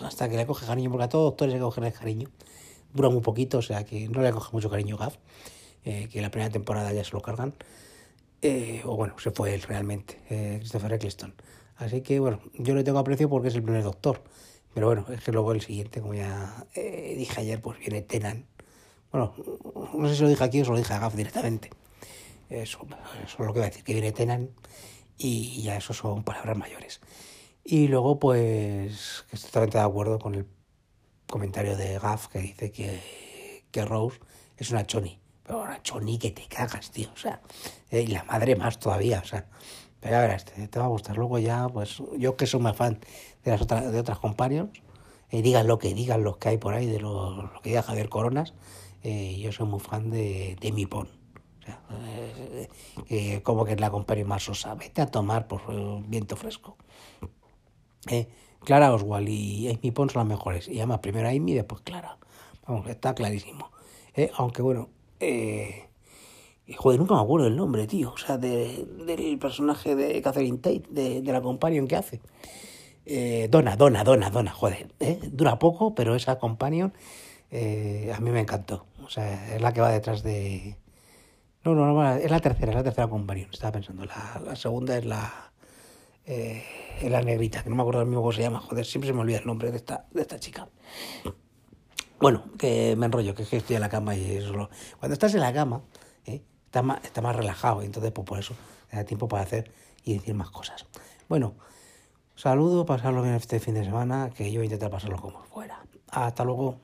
hasta 0.00 0.28
que 0.28 0.36
le 0.36 0.46
coge 0.46 0.66
cariño, 0.66 0.90
porque 0.90 1.04
a 1.04 1.08
todos 1.08 1.24
doctores 1.24 1.54
hay 1.54 1.60
que 1.60 1.64
cogerle 1.64 1.92
cariño. 1.92 2.28
Dura 2.92 3.08
muy 3.10 3.20
poquito, 3.20 3.58
o 3.58 3.62
sea 3.62 3.84
que 3.84 4.08
no 4.08 4.20
le 4.22 4.32
coge 4.32 4.50
mucho 4.52 4.68
cariño 4.68 4.96
Gaff, 4.96 5.16
eh, 5.84 6.08
que 6.10 6.20
la 6.20 6.30
primera 6.30 6.50
temporada 6.50 6.92
ya 6.92 7.04
se 7.04 7.12
lo 7.12 7.20
cargan. 7.20 7.54
Eh, 8.42 8.82
o 8.84 8.96
bueno, 8.96 9.14
se 9.18 9.30
fue 9.30 9.54
él 9.54 9.62
realmente, 9.62 10.18
Christopher 10.60 10.92
Eccleston. 10.92 11.34
Así 11.78 12.02
que 12.02 12.20
bueno, 12.20 12.40
yo 12.54 12.74
le 12.74 12.84
tengo 12.84 12.98
aprecio 12.98 13.28
porque 13.28 13.48
es 13.48 13.54
el 13.54 13.62
primer 13.62 13.82
doctor. 13.82 14.22
Pero 14.74 14.86
bueno, 14.86 15.06
es 15.08 15.24
que 15.24 15.32
luego 15.32 15.52
el 15.52 15.62
siguiente, 15.62 16.00
como 16.00 16.14
ya 16.14 16.66
dije 16.74 17.40
ayer, 17.40 17.60
pues 17.60 17.78
viene 17.78 18.02
Tenan. 18.02 18.46
Bueno, 19.10 19.34
no 19.94 20.08
sé 20.08 20.14
si 20.14 20.22
lo 20.22 20.28
dije 20.28 20.44
aquí 20.44 20.60
o 20.60 20.64
se 20.64 20.70
lo 20.70 20.76
dije 20.76 20.92
a 20.92 20.98
Gaff 20.98 21.14
directamente. 21.14 21.70
Eso, 22.50 22.86
eso 23.24 23.24
es 23.24 23.38
lo 23.38 23.46
que 23.52 23.60
voy 23.60 23.62
a 23.62 23.70
decir, 23.70 23.82
que 23.82 23.94
viene 23.94 24.12
Tenan 24.12 24.50
y 25.16 25.62
ya 25.62 25.76
eso 25.76 25.92
son 25.92 26.22
palabras 26.22 26.56
mayores. 26.56 27.00
Y 27.64 27.88
luego, 27.88 28.18
pues, 28.18 29.24
estoy 29.30 29.50
totalmente 29.50 29.78
de 29.78 29.84
acuerdo 29.84 30.18
con 30.18 30.34
el 30.34 30.46
comentario 31.28 31.76
de 31.76 31.98
Gaff 31.98 32.28
que 32.28 32.38
dice 32.38 32.70
que, 32.70 33.64
que 33.70 33.84
Rose 33.84 34.20
es 34.56 34.70
una 34.70 34.86
choni. 34.86 35.20
Pero 35.42 35.62
una 35.62 35.82
choni 35.82 36.18
que 36.18 36.30
te 36.30 36.46
cagas, 36.46 36.90
tío. 36.90 37.10
O 37.12 37.16
sea, 37.16 37.42
eh, 37.90 38.02
y 38.02 38.06
la 38.06 38.24
madre 38.24 38.56
más 38.56 38.78
todavía, 38.78 39.20
o 39.22 39.26
sea. 39.26 39.46
Pero 40.00 40.12
ya 40.12 40.20
verás, 40.20 40.44
te, 40.44 40.78
va 40.78 40.84
a 40.84 40.88
gustar. 40.88 41.16
Luego 41.16 41.38
ya, 41.38 41.68
pues, 41.68 42.02
yo 42.18 42.36
que 42.36 42.46
soy 42.46 42.60
más 42.60 42.76
fan 42.76 42.98
de 43.44 43.50
las 43.50 43.62
otras, 43.62 43.92
de 43.92 43.98
otras 43.98 44.18
companions, 44.18 44.70
eh, 45.30 45.42
digan 45.42 45.66
lo 45.66 45.78
que 45.78 45.94
digan 45.94 46.22
los 46.22 46.38
que 46.38 46.50
hay 46.50 46.58
por 46.58 46.74
ahí, 46.74 46.86
de 46.86 47.00
lo, 47.00 47.42
lo 47.42 47.60
que 47.60 47.70
diga 47.70 47.82
Javier 47.82 48.08
Coronas, 48.08 48.54
eh, 49.02 49.38
yo 49.38 49.52
soy 49.52 49.66
muy 49.66 49.80
fan 49.80 50.10
de, 50.10 50.56
de 50.60 50.72
mi 50.72 50.86
pon. 50.86 51.08
Eh, 53.10 53.40
como 53.42 53.64
que 53.64 53.76
la 53.76 53.90
compañía 53.90 54.24
más 54.24 54.48
osa, 54.48 54.74
vete 54.74 55.02
a 55.02 55.06
tomar 55.06 55.46
por 55.46 55.62
viento 56.08 56.34
fresco. 56.36 56.76
Eh, 58.06 58.28
Clara 58.64 58.92
Oswald 58.92 59.28
y 59.28 59.68
Amy 59.68 59.90
Pond 59.90 60.10
son 60.10 60.20
las 60.20 60.28
mejores. 60.28 60.68
Y 60.68 60.78
además, 60.78 61.00
primero 61.00 61.28
Amy 61.28 61.52
y 61.52 61.54
después 61.54 61.82
Clara. 61.82 62.18
Vamos, 62.66 62.86
está 62.88 63.14
clarísimo. 63.14 63.70
Eh, 64.14 64.30
aunque 64.36 64.62
bueno, 64.62 64.88
eh, 65.20 65.87
joder, 66.76 67.00
nunca 67.00 67.14
me 67.14 67.20
acuerdo 67.20 67.46
el 67.46 67.56
nombre, 67.56 67.86
tío. 67.86 68.12
O 68.12 68.18
sea, 68.18 68.38
de, 68.38 68.86
del 69.06 69.38
personaje 69.38 69.94
de 69.96 70.20
Catherine 70.22 70.58
Tate, 70.58 70.84
de, 70.90 71.22
la 71.22 71.40
companion 71.40 71.86
que 71.86 71.96
hace. 71.96 72.20
Eh, 73.06 73.48
Donna, 73.50 73.76
Donna, 73.76 74.04
Donna, 74.04 74.30
Donna, 74.30 74.52
joder. 74.52 74.92
¿eh? 75.00 75.18
Dura 75.32 75.58
poco, 75.58 75.94
pero 75.94 76.14
esa 76.14 76.38
companion 76.38 76.92
eh, 77.50 78.12
a 78.14 78.20
mí 78.20 78.30
me 78.30 78.40
encantó. 78.40 78.86
O 79.04 79.10
sea, 79.10 79.54
es 79.54 79.62
la 79.62 79.72
que 79.72 79.80
va 79.80 79.90
detrás 79.90 80.22
de, 80.22 80.76
no, 81.64 81.74
no, 81.74 81.92
no, 81.92 82.14
es 82.14 82.30
la 82.30 82.40
tercera, 82.40 82.70
es 82.70 82.76
la 82.76 82.84
tercera 82.84 83.08
companion, 83.08 83.48
estaba 83.52 83.72
pensando. 83.72 84.04
La, 84.04 84.56
segunda 84.56 84.96
es 84.96 85.04
la, 85.04 85.52
eh, 86.24 86.64
es 87.00 87.10
la 87.10 87.20
negrita, 87.22 87.62
que 87.62 87.70
no 87.70 87.76
me 87.76 87.82
acuerdo 87.82 88.00
del 88.00 88.08
mismo 88.08 88.22
cómo 88.22 88.32
se 88.32 88.42
llama, 88.42 88.60
joder, 88.60 88.84
siempre 88.86 89.08
se 89.08 89.14
me 89.14 89.20
olvida 89.20 89.38
el 89.38 89.46
nombre 89.46 89.70
de 89.70 89.76
esta, 89.76 90.06
de 90.10 90.22
esta 90.22 90.38
chica. 90.38 90.68
Bueno, 92.20 92.44
que 92.58 92.96
me 92.96 93.06
enrollo, 93.06 93.34
que, 93.34 93.42
es 93.42 93.48
que 93.48 93.58
estoy 93.58 93.76
en 93.76 93.82
la 93.82 93.88
cama 93.88 94.16
y 94.16 94.36
eso 94.36 94.52
lo... 94.52 94.70
Cuando 94.98 95.12
estás 95.12 95.34
en 95.34 95.40
la 95.40 95.52
cama, 95.52 95.82
estás 96.68 96.84
más, 96.84 97.02
está 97.02 97.22
más 97.22 97.34
relajado, 97.34 97.82
entonces 97.82 98.12
pues 98.12 98.26
por 98.26 98.38
eso 98.38 98.54
te 98.90 98.96
da 98.96 99.04
tiempo 99.04 99.26
para 99.26 99.42
hacer 99.42 99.72
y 100.04 100.14
decir 100.14 100.34
más 100.34 100.50
cosas. 100.50 100.84
Bueno, 101.26 101.54
saludo, 102.36 102.84
pasarlo 102.84 103.22
bien 103.22 103.34
este 103.34 103.58
fin 103.58 103.74
de 103.74 103.84
semana, 103.84 104.30
que 104.36 104.52
yo 104.52 104.58
voy 104.58 104.64
a 104.64 104.64
intentar 104.64 104.90
pasarlo 104.90 105.16
como 105.16 105.42
fuera. 105.44 105.82
Hasta 106.10 106.44
luego. 106.44 106.76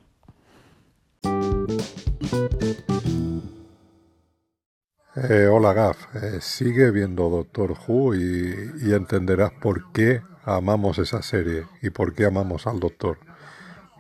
Eh, 5.16 5.46
hola 5.46 5.72
Gaf, 5.74 6.16
eh, 6.16 6.40
sigue 6.40 6.90
viendo 6.90 7.28
Doctor 7.28 7.76
Who 7.86 8.14
y, 8.14 8.72
y, 8.82 8.94
entenderás 8.94 9.52
por 9.52 9.92
qué 9.92 10.22
amamos 10.44 10.98
esa 10.98 11.22
serie 11.22 11.66
y 11.82 11.90
por 11.90 12.14
qué 12.14 12.24
amamos 12.24 12.66
al 12.66 12.80
Doctor. 12.80 13.18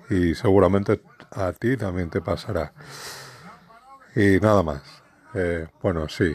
Y 0.08 0.34
seguramente 0.34 1.02
a 1.30 1.52
ti 1.52 1.76
también 1.76 2.08
te 2.08 2.22
pasará. 2.22 2.72
Y 4.16 4.40
nada 4.40 4.62
más. 4.62 5.03
Eh, 5.34 5.66
bueno, 5.82 6.08
sí, 6.08 6.34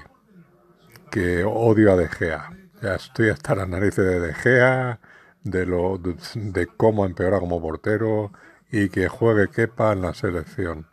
que 1.09 1.43
odio 1.43 1.93
a 1.93 1.95
De 1.95 2.09
Gea. 2.09 2.49
Ya 2.81 2.95
estoy 2.95 3.29
hasta 3.29 3.55
las 3.55 3.69
narices 3.69 4.05
de 4.05 4.19
De 4.19 4.33
Gea, 4.33 4.99
de, 5.43 5.65
lo, 5.65 5.97
de, 5.97 6.67
cómo 6.67 7.05
empeora 7.05 7.39
como 7.39 7.61
portero 7.61 8.31
y 8.71 8.89
que 8.89 9.07
juegue 9.07 9.49
Kepa 9.49 9.93
en 9.93 10.01
la 10.01 10.13
selección. 10.13 10.87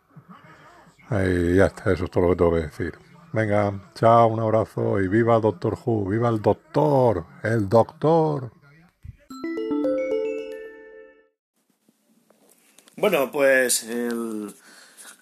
Y 1.11 1.55
ya 1.55 1.67
está, 1.67 1.91
eso 1.91 2.05
es 2.05 2.11
todo 2.11 2.25
lo 2.25 2.29
que 2.31 2.35
tengo 2.37 2.55
que 2.55 2.61
decir. 2.61 2.93
Venga, 3.33 3.91
chao, 3.93 4.27
un 4.27 4.39
abrazo 4.39 5.01
y 5.01 5.07
viva 5.07 5.39
Doctor 5.39 5.77
Who, 5.85 6.09
viva 6.09 6.29
el 6.29 6.41
doctor, 6.41 7.25
el 7.43 7.67
doctor. 7.67 8.51
Bueno, 12.95 13.31
pues 13.31 13.83
el 13.83 14.55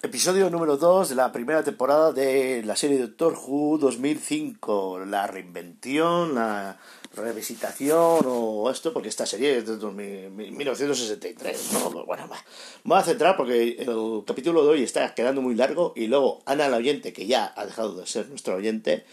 episodio 0.02 0.50
número 0.50 0.76
2 0.76 1.08
de 1.08 1.14
la 1.14 1.32
primera 1.32 1.64
temporada 1.64 2.12
de 2.12 2.62
la 2.64 2.76
serie 2.76 2.98
Doctor 2.98 3.34
Who 3.34 3.78
2005, 3.78 5.04
la 5.06 5.26
reinvención, 5.26 6.34
la 6.34 6.78
revisitación 7.14 8.24
o 8.26 8.70
esto, 8.70 8.92
porque 8.92 9.08
esta 9.08 9.24
serie 9.24 9.58
es 9.58 9.66
de 9.66 9.76
2000, 9.76 10.30
1963. 10.30 11.72
¿no? 11.72 12.04
Bueno, 12.04 12.28
me 12.28 12.36
voy 12.84 12.98
a 12.98 13.02
centrar 13.02 13.36
porque 13.36 13.76
el 13.78 14.22
capítulo 14.26 14.62
de 14.64 14.68
hoy 14.68 14.82
está 14.82 15.14
quedando 15.14 15.40
muy 15.40 15.54
largo 15.54 15.92
y 15.96 16.06
luego 16.08 16.42
Ana, 16.44 16.68
la 16.68 16.76
oyente, 16.76 17.12
que 17.12 17.26
ya 17.26 17.52
ha 17.56 17.64
dejado 17.64 17.94
de 17.96 18.06
ser 18.06 18.28
nuestro 18.28 18.56
oyente, 18.56 19.04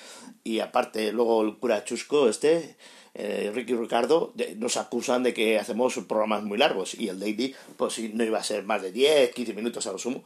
y 0.44 0.60
aparte 0.60 1.12
luego 1.14 1.42
el 1.44 1.58
cura 1.58 1.86
chusco 1.86 2.28
este, 2.28 2.76
eh, 3.16 3.52
Ricky 3.54 3.76
Ricardo, 3.76 4.32
de, 4.36 4.56
nos 4.56 4.76
acusan 4.76 5.24
de 5.24 5.34
que 5.34 5.60
hacemos 5.60 5.94
programas 6.08 6.44
muy 6.44 6.58
largos 6.58 6.96
y 6.96 7.08
el 7.10 7.20
Daily 7.20 7.56
pues 7.78 8.00
no 8.14 8.24
iba 8.24 8.40
a 8.40 8.44
ser 8.44 8.64
más 8.64 8.82
de 8.82 8.92
10, 8.92 9.32
15 9.34 9.54
minutos 9.54 9.88
a 9.88 9.92
lo 9.92 10.00
sumo 10.00 10.24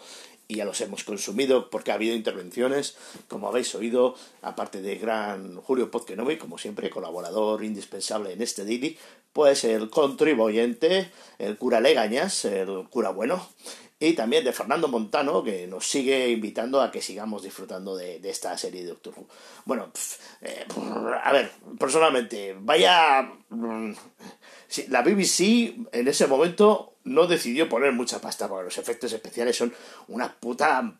y 0.47 0.57
ya 0.57 0.65
los 0.65 0.79
hemos 0.81 1.03
consumido 1.03 1.69
porque 1.69 1.91
ha 1.91 1.95
habido 1.95 2.15
intervenciones, 2.15 2.95
como 3.27 3.47
habéis 3.47 3.73
oído, 3.75 4.15
aparte 4.41 4.81
de 4.81 4.95
gran 4.95 5.57
Julio 5.57 5.91
Pozkenovi, 5.91 6.37
como 6.37 6.57
siempre, 6.57 6.89
colaborador 6.89 7.63
indispensable 7.63 8.33
en 8.33 8.41
este 8.41 8.63
Daily, 8.63 8.97
pues 9.33 9.63
el 9.63 9.89
contribuyente, 9.89 11.11
el 11.37 11.57
cura 11.57 11.79
Legañas, 11.79 12.45
el 12.45 12.87
cura 12.89 13.09
bueno, 13.09 13.47
y 13.99 14.13
también 14.13 14.43
de 14.43 14.53
Fernando 14.53 14.87
Montano, 14.87 15.43
que 15.43 15.65
nos 15.65 15.87
sigue 15.87 16.29
invitando 16.29 16.81
a 16.81 16.91
que 16.91 17.01
sigamos 17.01 17.41
disfrutando 17.41 17.95
de, 17.95 18.21
esta 18.29 18.55
serie 18.57 18.83
de 18.83 18.89
Doctor 18.89 19.13
Who. 19.17 19.27
Bueno, 19.65 19.91
pf, 19.91 20.19
eh, 20.41 20.65
a 21.23 21.31
ver, 21.31 21.51
personalmente, 21.79 22.55
vaya... 22.59 23.31
Sí, 23.49 23.55
la 24.89 25.01
BBC 25.01 25.75
en 25.91 26.07
ese 26.07 26.27
momento 26.27 26.95
no 27.03 27.25
decidió 27.25 27.69
poner 27.69 27.93
mucha 27.93 28.19
pasta 28.19 28.47
porque 28.47 28.65
los 28.65 28.77
efectos 28.77 29.11
especiales 29.13 29.55
son 29.55 29.73
una 30.07 30.33
puta 30.33 30.99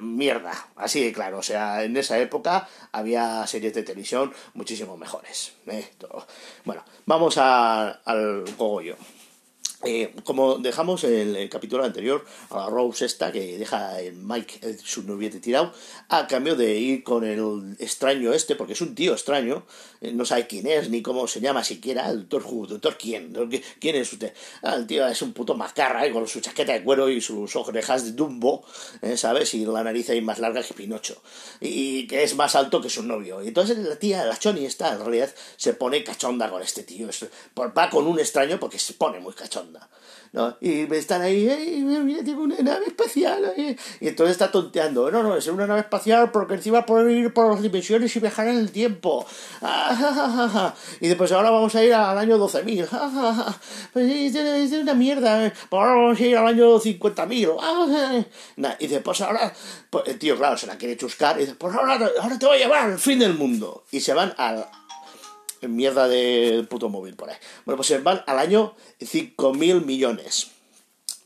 mierda. 0.00 0.52
Así 0.76 1.04
de 1.04 1.12
claro, 1.12 1.38
o 1.38 1.42
sea, 1.42 1.84
en 1.84 1.96
esa 1.96 2.18
época 2.18 2.68
había 2.92 3.46
series 3.46 3.74
de 3.74 3.82
televisión 3.82 4.32
muchísimo 4.54 4.96
mejores. 4.96 5.52
¿eh? 5.66 5.90
Bueno, 6.64 6.82
vamos 7.06 7.38
a, 7.38 7.88
al 8.04 8.44
cogollo. 8.56 8.96
Eh, 9.84 10.14
como 10.22 10.58
dejamos 10.58 11.02
el, 11.02 11.34
el, 11.34 11.48
capítulo 11.48 11.82
anterior 11.82 12.24
a 12.50 12.58
la 12.58 12.66
Rose 12.66 13.04
esta 13.04 13.32
que 13.32 13.58
deja 13.58 14.00
el 14.00 14.14
Mike 14.14 14.60
el, 14.62 14.78
su 14.78 15.02
noviete 15.02 15.40
tirado 15.40 15.72
a 16.08 16.28
cambio 16.28 16.54
de 16.54 16.76
ir 16.76 17.02
con 17.02 17.24
el 17.24 17.74
extraño 17.80 18.32
este 18.32 18.54
porque 18.54 18.74
es 18.74 18.80
un 18.80 18.94
tío 18.94 19.12
extraño 19.12 19.64
eh, 20.02 20.10
no 20.12 20.24
sabe 20.24 20.48
quién 20.48 20.66
es 20.66 20.90
ni 20.90 21.00
cómo 21.00 21.28
se 21.28 21.40
llama 21.40 21.62
siquiera 21.62 22.10
el 22.10 22.28
doctor 22.28 22.42
Who, 22.44 22.66
doctor 22.66 22.98
quién 22.98 23.32
quién 23.78 23.96
es 23.96 24.12
usted. 24.12 24.34
Ah, 24.62 24.74
el 24.74 24.86
tío 24.86 25.06
es 25.06 25.22
un 25.22 25.32
puto 25.32 25.54
mascarra 25.54 26.04
eh, 26.04 26.10
con 26.12 26.26
su 26.26 26.40
chaqueta 26.40 26.72
de 26.72 26.82
cuero 26.82 27.08
y 27.08 27.20
sus 27.20 27.54
orejas 27.54 28.04
de 28.04 28.12
Dumbo 28.12 28.64
eh, 29.00 29.16
sabes 29.16 29.54
y 29.54 29.64
la 29.64 29.84
nariz 29.84 30.10
ahí 30.10 30.20
más 30.20 30.40
larga 30.40 30.62
que 30.64 30.74
Pinocho. 30.74 31.22
Y 31.60 32.08
que 32.08 32.24
es 32.24 32.34
más 32.34 32.56
alto 32.56 32.80
que 32.80 32.90
su 32.90 33.04
novio. 33.04 33.42
Y 33.44 33.48
entonces 33.48 33.78
la 33.78 33.96
tía 33.96 34.24
la 34.24 34.36
Choni 34.36 34.64
esta 34.64 34.92
en 34.92 34.98
realidad 34.98 35.32
se 35.56 35.74
pone 35.74 36.02
cachonda 36.02 36.50
con 36.50 36.62
este 36.62 36.82
tío. 36.82 37.08
Va 37.56 37.88
con 37.88 38.06
un 38.08 38.18
extraño 38.18 38.58
porque 38.58 38.80
se 38.80 38.94
pone 38.94 39.20
muy 39.20 39.34
cachonda 39.34 39.71
¿no? 40.32 40.56
Y 40.60 40.92
están 40.94 41.20
ahí, 41.22 41.46
hey, 41.48 41.82
mira, 41.84 42.24
tengo 42.24 42.42
una 42.42 42.56
nave 42.56 42.86
espacial. 42.86 43.54
Y 44.00 44.08
entonces 44.08 44.32
está 44.32 44.50
tonteando. 44.50 45.10
No, 45.10 45.22
no, 45.22 45.36
es 45.36 45.46
una 45.46 45.66
nave 45.66 45.80
espacial 45.80 46.30
porque 46.30 46.54
encima 46.54 46.86
poder 46.86 47.10
ir 47.10 47.34
por 47.34 47.52
las 47.52 47.62
dimensiones 47.62 48.14
y 48.16 48.20
viajar 48.20 48.48
en 48.48 48.56
el 48.56 48.72
tiempo. 48.72 49.26
y 51.00 51.08
después 51.08 51.30
ahora 51.32 51.50
vamos 51.50 51.74
a 51.74 51.84
ir 51.84 51.92
al 51.92 52.16
año 52.16 52.38
12.000. 52.38 53.56
pues 53.92 54.34
es 54.34 54.72
una 54.72 54.94
mierda. 54.94 55.46
¿eh? 55.46 55.52
Pues 55.68 55.80
ahora 55.80 55.94
vamos 55.94 56.18
a 56.18 56.22
ir 56.22 56.36
al 56.36 56.46
año 56.46 56.80
50.000. 56.80 58.26
y 58.80 58.86
después 58.86 59.20
ahora, 59.20 59.52
pues, 59.90 60.04
el 60.06 60.18
tío, 60.18 60.36
claro, 60.38 60.56
se 60.56 60.66
la 60.66 60.78
quiere 60.78 60.96
chuscar. 60.96 61.36
Y 61.36 61.40
dice, 61.40 61.56
pues 61.56 61.74
ahora, 61.74 62.10
ahora 62.20 62.38
te 62.38 62.46
voy 62.46 62.56
a 62.56 62.60
llevar 62.60 62.90
al 62.90 62.98
fin 62.98 63.18
del 63.18 63.34
mundo. 63.34 63.84
Y 63.90 64.00
se 64.00 64.14
van 64.14 64.32
al 64.38 64.66
mierda 65.68 66.08
de 66.08 66.66
puto 66.68 66.88
móvil 66.88 67.14
por 67.14 67.30
ahí. 67.30 67.36
Bueno, 67.64 67.76
pues 67.76 67.88
se 67.88 67.98
van 67.98 68.22
al 68.26 68.38
año 68.38 68.74
5.000 69.00 69.84
millones 69.84 70.50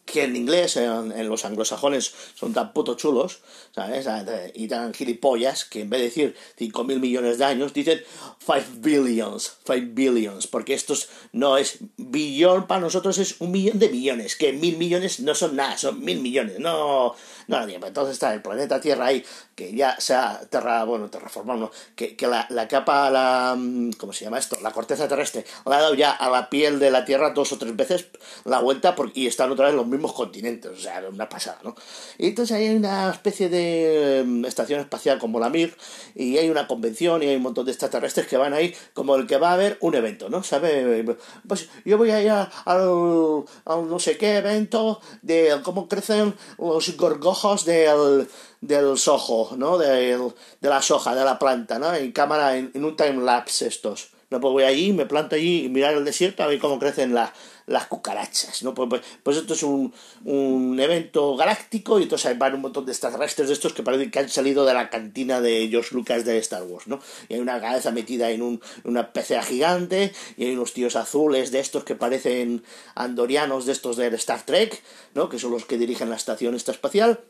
que 0.06 0.22
en 0.22 0.36
inglés, 0.36 0.76
en, 0.76 1.28
los 1.28 1.44
anglosajones, 1.44 2.14
son 2.34 2.54
tan 2.54 2.72
puto 2.72 2.94
chulos, 2.94 3.40
¿sabes? 3.74 4.06
Y 4.54 4.68
tan 4.68 4.94
gilipollas 4.94 5.64
que 5.64 5.80
en 5.80 5.90
vez 5.90 6.00
de 6.00 6.06
decir 6.06 6.36
5.000 6.58 7.00
millones 7.00 7.38
de 7.38 7.44
años, 7.44 7.74
dicen 7.74 8.02
5 8.38 8.60
billions, 8.76 9.58
5 9.66 9.88
billions, 9.90 10.46
porque 10.46 10.74
esto 10.74 10.94
no 11.32 11.58
es 11.58 11.78
billón, 11.96 12.68
para 12.68 12.80
nosotros 12.80 13.18
es 13.18 13.34
un 13.40 13.50
millón 13.50 13.80
de 13.80 13.88
millones, 13.88 14.36
que 14.36 14.52
mil 14.52 14.78
millones 14.78 15.18
no 15.20 15.34
son 15.34 15.56
nada, 15.56 15.76
son 15.76 16.02
mil 16.02 16.20
millones, 16.20 16.60
no, 16.60 17.16
no, 17.48 17.62
entonces 17.62 18.14
está 18.14 18.34
el 18.34 18.42
planeta 18.42 18.80
Tierra 18.80 19.06
ahí, 19.06 19.24
que 19.54 19.74
ya 19.74 19.98
se 20.00 20.14
ha 20.14 20.40
terra, 20.50 20.84
bueno, 20.84 21.08
terraformado, 21.08 21.70
que, 21.94 22.16
que 22.16 22.26
la, 22.26 22.46
la, 22.50 22.68
capa, 22.68 23.10
la, 23.10 23.56
¿cómo 23.98 24.12
se 24.12 24.24
llama 24.24 24.38
esto? 24.38 24.58
La 24.62 24.72
corteza 24.72 25.08
terrestre, 25.08 25.44
le 25.64 25.74
ha 25.74 25.80
dado 25.80 25.94
ya 25.94 26.10
a 26.10 26.30
la 26.30 26.50
piel 26.50 26.78
de 26.78 26.90
la 26.90 27.04
Tierra 27.04 27.30
dos 27.30 27.52
o 27.52 27.58
tres 27.58 27.74
veces 27.76 28.06
la 28.44 28.60
vuelta 28.60 28.94
y 29.14 29.26
están 29.26 29.50
otra 29.50 29.66
vez 29.66 29.74
los 29.74 29.86
mismos 29.86 30.12
continentes, 30.12 30.70
o 30.70 30.76
sea, 30.76 31.02
una 31.10 31.28
pasada, 31.28 31.58
¿no? 31.62 31.74
Y 32.18 32.28
entonces 32.28 32.56
hay 32.56 32.74
una 32.74 33.10
especie 33.10 33.48
de 33.48 34.20
em, 34.20 34.44
estación 34.44 34.80
espacial 34.80 35.18
como 35.18 35.40
la 35.40 35.48
Mir, 35.48 35.76
y 36.14 36.38
hay 36.38 36.50
una 36.50 36.66
convención 36.66 37.22
y 37.22 37.26
hay 37.26 37.36
un 37.36 37.42
montón 37.42 37.66
de 37.66 37.72
extraterrestres 37.72 38.26
que 38.26 38.36
van 38.36 38.52
ahí 38.52 38.74
como 38.94 39.16
el 39.16 39.26
que 39.26 39.36
va 39.36 39.50
a 39.50 39.54
haber 39.54 39.78
un 39.80 39.94
evento, 39.94 40.28
¿no? 40.28 40.42
¿Sabe? 40.42 41.04
Pues 41.46 41.68
yo 41.84 41.98
voy 41.98 42.10
a 42.10 42.22
ir 42.22 42.30
al, 42.30 42.84
no 42.84 43.98
sé 43.98 44.16
qué 44.18 44.36
evento 44.36 45.00
de 45.22 45.60
cómo 45.62 45.88
crecen 45.88 46.34
los 46.58 46.88
gorgojos 47.36 47.64
del 47.64 48.28
del 48.60 48.98
sojo, 48.98 49.50
¿no? 49.56 49.78
De, 49.78 50.16
de 50.60 50.68
la 50.68 50.82
soja, 50.82 51.14
de 51.14 51.24
la 51.24 51.38
planta, 51.38 51.78
¿no? 51.78 51.94
En 51.94 52.10
cámara, 52.12 52.56
en, 52.56 52.84
un 52.84 52.96
time 52.96 53.22
lapse 53.22 53.68
estos. 53.68 54.08
No, 54.30 54.40
pues 54.40 54.52
voy 54.52 54.64
allí, 54.64 54.92
me 54.92 55.06
planto 55.06 55.36
allí 55.36 55.64
y 55.64 55.68
mirar 55.68 55.94
el 55.94 56.04
desierto 56.04 56.42
a 56.42 56.46
ver 56.46 56.58
cómo 56.58 56.78
crecen 56.78 57.14
las 57.14 57.30
las 57.66 57.86
cucarachas, 57.86 58.62
¿no? 58.62 58.74
Pues, 58.74 58.88
pues, 58.88 59.02
pues, 59.22 59.36
esto 59.36 59.54
es 59.54 59.62
un, 59.64 59.92
un, 60.24 60.78
evento 60.78 61.36
galáctico 61.36 61.98
y 61.98 62.04
entonces 62.04 62.38
van 62.38 62.54
un 62.54 62.60
montón 62.60 62.86
de 62.86 62.92
extraterrestres 62.92 63.48
de 63.48 63.54
estos 63.54 63.72
que 63.72 63.82
parecen 63.82 64.10
que 64.10 64.20
han 64.20 64.28
salido 64.28 64.64
de 64.64 64.72
la 64.72 64.88
cantina 64.88 65.40
de 65.40 65.66
George 65.68 65.94
Lucas 65.94 66.24
de 66.24 66.38
Star 66.38 66.62
Wars, 66.62 66.86
¿no? 66.86 67.00
Y 67.28 67.34
hay 67.34 67.40
una 67.40 67.60
cabeza 67.60 67.90
metida 67.90 68.30
en 68.30 68.42
un, 68.42 68.60
una 68.84 69.12
pecera 69.12 69.42
gigante 69.42 70.12
y 70.36 70.44
hay 70.44 70.52
unos 70.52 70.72
tíos 70.74 70.94
azules 70.94 71.50
de 71.50 71.58
estos 71.58 71.82
que 71.82 71.96
parecen 71.96 72.62
andorianos 72.94 73.66
de 73.66 73.72
estos 73.72 73.96
de 73.96 74.06
Star 74.14 74.46
Trek, 74.46 74.80
¿no? 75.14 75.28
Que 75.28 75.40
son 75.40 75.50
los 75.50 75.64
que 75.64 75.76
dirigen 75.76 76.08
la 76.08 76.16
estación 76.16 76.54
esta 76.54 76.70
espacial. 76.70 77.20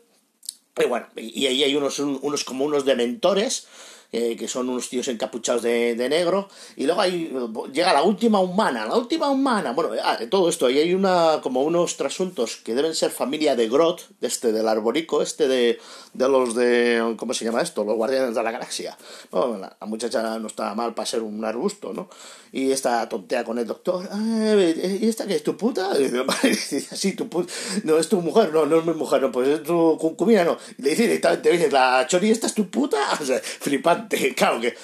Y 0.79 0.85
bueno, 0.85 1.07
y 1.15 1.47
ahí 1.47 1.63
hay 1.63 1.75
unos, 1.75 1.97
unos 1.97 2.43
como 2.43 2.63
unos 2.63 2.85
dementores 2.85 3.67
eh, 4.11 4.35
que 4.37 4.47
son 4.47 4.69
unos 4.69 4.89
tíos 4.89 5.07
encapuchados 5.09 5.61
de, 5.61 5.95
de, 5.95 6.07
negro, 6.07 6.47
y 6.75 6.85
luego 6.85 7.01
ahí 7.01 7.29
llega 7.73 7.91
la 7.91 8.03
última 8.03 8.39
humana, 8.39 8.85
la 8.85 8.95
última 8.95 9.29
humana, 9.29 9.73
bueno, 9.73 9.91
ah, 10.01 10.17
todo 10.29 10.47
esto, 10.47 10.69
y 10.69 10.79
hay 10.79 10.93
una, 10.93 11.41
como 11.41 11.63
unos 11.63 11.97
trasuntos 11.97 12.55
que 12.57 12.73
deben 12.73 12.95
ser 12.95 13.11
familia 13.11 13.55
de 13.55 13.67
Grot, 13.67 14.07
de 14.21 14.27
este, 14.27 14.51
del 14.51 14.67
arborico, 14.67 15.21
este 15.21 15.47
de, 15.47 15.79
de 16.13 16.29
los 16.29 16.55
de, 16.55 17.15
¿cómo 17.17 17.33
se 17.33 17.43
llama 17.43 17.61
esto? 17.61 17.83
Los 17.83 17.95
guardianes 17.95 18.33
de 18.33 18.43
la 18.43 18.51
galaxia. 18.51 18.97
Bueno, 19.29 19.57
la, 19.57 19.75
muchacha 19.85 20.39
no 20.39 20.47
está 20.47 20.73
mal 20.73 20.93
para 20.93 21.05
ser 21.05 21.21
un 21.21 21.43
arbusto, 21.43 21.93
¿no? 21.93 22.09
Y 22.51 22.71
esta 22.71 23.07
tontea 23.09 23.43
con 23.43 23.59
el 23.59 23.67
doctor, 23.67 24.07
¿y 24.15 25.07
esta 25.07 25.27
que 25.27 25.35
es 25.35 25.43
tu 25.43 25.57
puta? 25.57 25.91
sí, 26.53 27.13
tu 27.13 27.27
puta, 27.27 27.51
no, 27.83 27.97
es 27.97 28.07
tu 28.07 28.21
mujer, 28.21 28.53
no, 28.53 28.65
no 28.65 28.79
es 28.79 28.85
mi 28.85 28.93
mujer, 28.93 29.21
no, 29.21 29.31
pues 29.31 29.49
es 29.49 29.63
tu 29.63 29.97
concubina, 29.99 30.45
no. 30.45 30.57
Y 30.77 30.81
le 30.83 30.89
dice 30.91 31.03
directamente, 31.03 31.51
dice, 31.51 31.71
la 31.71 32.05
chori, 32.07 32.31
¿esta 32.31 32.47
es 32.47 32.53
tu 32.53 32.69
puta? 32.69 32.97
O 33.19 33.25
sea, 33.25 33.39
flipando 33.39 33.96
Claro 34.35 34.61
que 34.61 34.75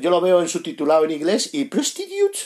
yo 0.00 0.10
lo 0.10 0.20
veo 0.20 0.40
en 0.40 0.48
subtitulado 0.48 1.04
en 1.04 1.10
inglés 1.10 1.50
y 1.52 1.64
prostitute. 1.64 2.38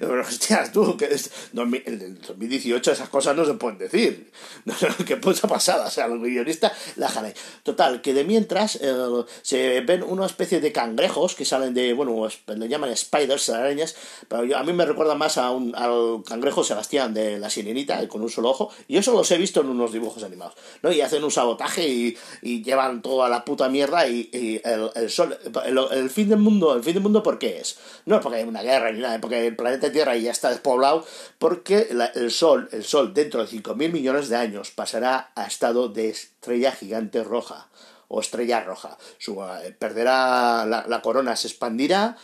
Hostias, 0.20 0.72
tú, 0.72 0.96
que 0.96 1.06
es, 1.06 1.30
en 1.54 2.20
2018 2.26 2.92
esas 2.92 3.08
cosas 3.08 3.36
no 3.36 3.44
se 3.44 3.54
pueden 3.54 3.78
decir. 3.78 4.30
No, 4.64 4.74
qué 5.04 5.16
puta 5.18 5.46
pasada. 5.46 5.86
O 5.86 5.90
sea, 5.90 6.08
los 6.08 6.20
guionistas 6.22 6.72
la 6.96 7.08
jale. 7.08 7.34
Total, 7.62 8.00
que 8.00 8.14
de 8.14 8.24
mientras 8.24 8.78
eh, 8.80 9.24
se 9.42 9.80
ven 9.82 10.02
una 10.02 10.24
especie 10.26 10.60
de 10.60 10.72
cangrejos 10.72 11.34
que 11.34 11.44
salen 11.44 11.74
de, 11.74 11.92
bueno, 11.92 12.26
le 12.46 12.68
llaman 12.68 12.96
spiders, 12.96 13.50
arañas, 13.50 13.94
pero 14.26 14.56
a 14.56 14.62
mí 14.62 14.72
me 14.72 14.86
recuerda 14.86 15.14
más 15.14 15.36
a 15.36 15.50
un, 15.50 15.74
al 15.76 16.22
cangrejo 16.26 16.64
Sebastián 16.64 17.12
de 17.12 17.38
la 17.38 17.50
sirenita 17.50 18.06
con 18.08 18.22
un 18.22 18.30
solo 18.30 18.50
ojo. 18.50 18.70
Y 18.88 18.96
eso 18.96 19.12
los 19.12 19.30
he 19.30 19.38
visto 19.38 19.60
en 19.60 19.68
unos 19.68 19.92
dibujos 19.92 20.22
animados. 20.22 20.54
¿no? 20.82 20.90
Y 20.90 21.00
hacen 21.00 21.22
un 21.24 21.30
sabotaje 21.30 21.86
y, 21.86 22.16
llevan 22.64 23.02
toda 23.02 23.28
la 23.28 23.44
puta 23.44 23.68
mierda 23.68 24.08
y, 24.08 24.60
el, 24.64 24.90
el 24.94 25.10
sol 25.10 25.36
el, 25.64 26.10
fin 26.10 26.28
del 26.28 26.38
mundo, 26.38 26.74
el 26.74 26.82
fin 26.82 26.94
del 26.94 27.02
mundo, 27.02 27.22
¿por 27.22 27.38
qué 27.38 27.58
es? 27.58 27.78
No 28.06 28.16
es 28.16 28.22
porque 28.22 28.38
hay 28.38 28.44
una 28.44 28.62
guerra 28.62 28.92
ni 28.92 29.00
nada, 29.00 29.20
porque 29.20 29.46
el 29.46 29.56
planeta 29.56 29.90
Tierra 29.90 30.16
ya 30.16 30.30
está 30.30 30.50
despoblado, 30.50 31.06
porque 31.38 31.88
el 32.14 32.30
Sol, 32.30 32.68
el 32.72 32.84
Sol 32.84 33.14
dentro 33.14 33.44
de 33.44 33.50
5.000 33.50 33.92
millones 33.92 34.28
de 34.28 34.36
años 34.36 34.70
pasará 34.70 35.32
a 35.34 35.46
estado 35.46 35.88
de 35.88 36.10
estrella 36.10 36.72
gigante 36.72 37.24
roja 37.24 37.68
o 38.08 38.20
estrella 38.20 38.62
roja. 38.62 38.96
Su, 39.18 39.42
eh, 39.42 39.74
perderá 39.78 40.66
la 40.66 41.02
corona, 41.02 41.36
se 41.36 41.48
expandirá 41.48 42.16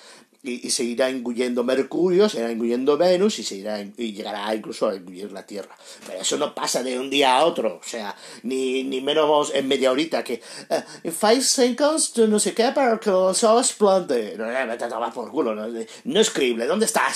y, 0.42 0.66
y, 0.66 0.70
se 0.70 0.84
irá 0.84 1.10
engullendo 1.10 1.64
Mercurio, 1.64 2.28
se 2.28 2.38
irá 2.38 2.50
engullendo 2.50 2.96
Venus 2.96 3.38
y 3.38 3.44
se 3.44 3.56
irá 3.56 3.80
y 3.80 4.12
llegará 4.12 4.54
incluso 4.54 4.88
a 4.88 4.94
engullir 4.94 5.30
la 5.32 5.44
Tierra. 5.44 5.76
Pero 6.06 6.20
eso 6.20 6.38
no 6.38 6.54
pasa 6.54 6.82
de 6.82 6.98
un 6.98 7.10
día 7.10 7.36
a 7.36 7.44
otro, 7.44 7.76
o 7.76 7.86
sea, 7.86 8.16
ni, 8.42 8.82
ni 8.84 9.02
menos 9.02 9.52
en 9.54 9.68
media 9.68 9.92
horita 9.92 10.24
que 10.24 10.40
uh, 10.70 10.74
in 11.04 11.12
five 11.12 11.42
seconds 11.42 12.16
no 12.16 12.38
sé 12.38 12.54
qué 12.54 12.72
para 12.74 12.98
que 12.98 13.10
el 13.10 13.34
sol 13.34 13.58
explote. 13.58 14.36
No, 14.38 14.46
me 14.46 14.76
te 14.76 14.86
por 15.14 15.30
culo, 15.30 15.54
no, 15.54 15.66
no 16.04 16.20
es 16.20 16.30
creíble. 16.30 16.66
¿Dónde 16.66 16.86
está 16.86 17.08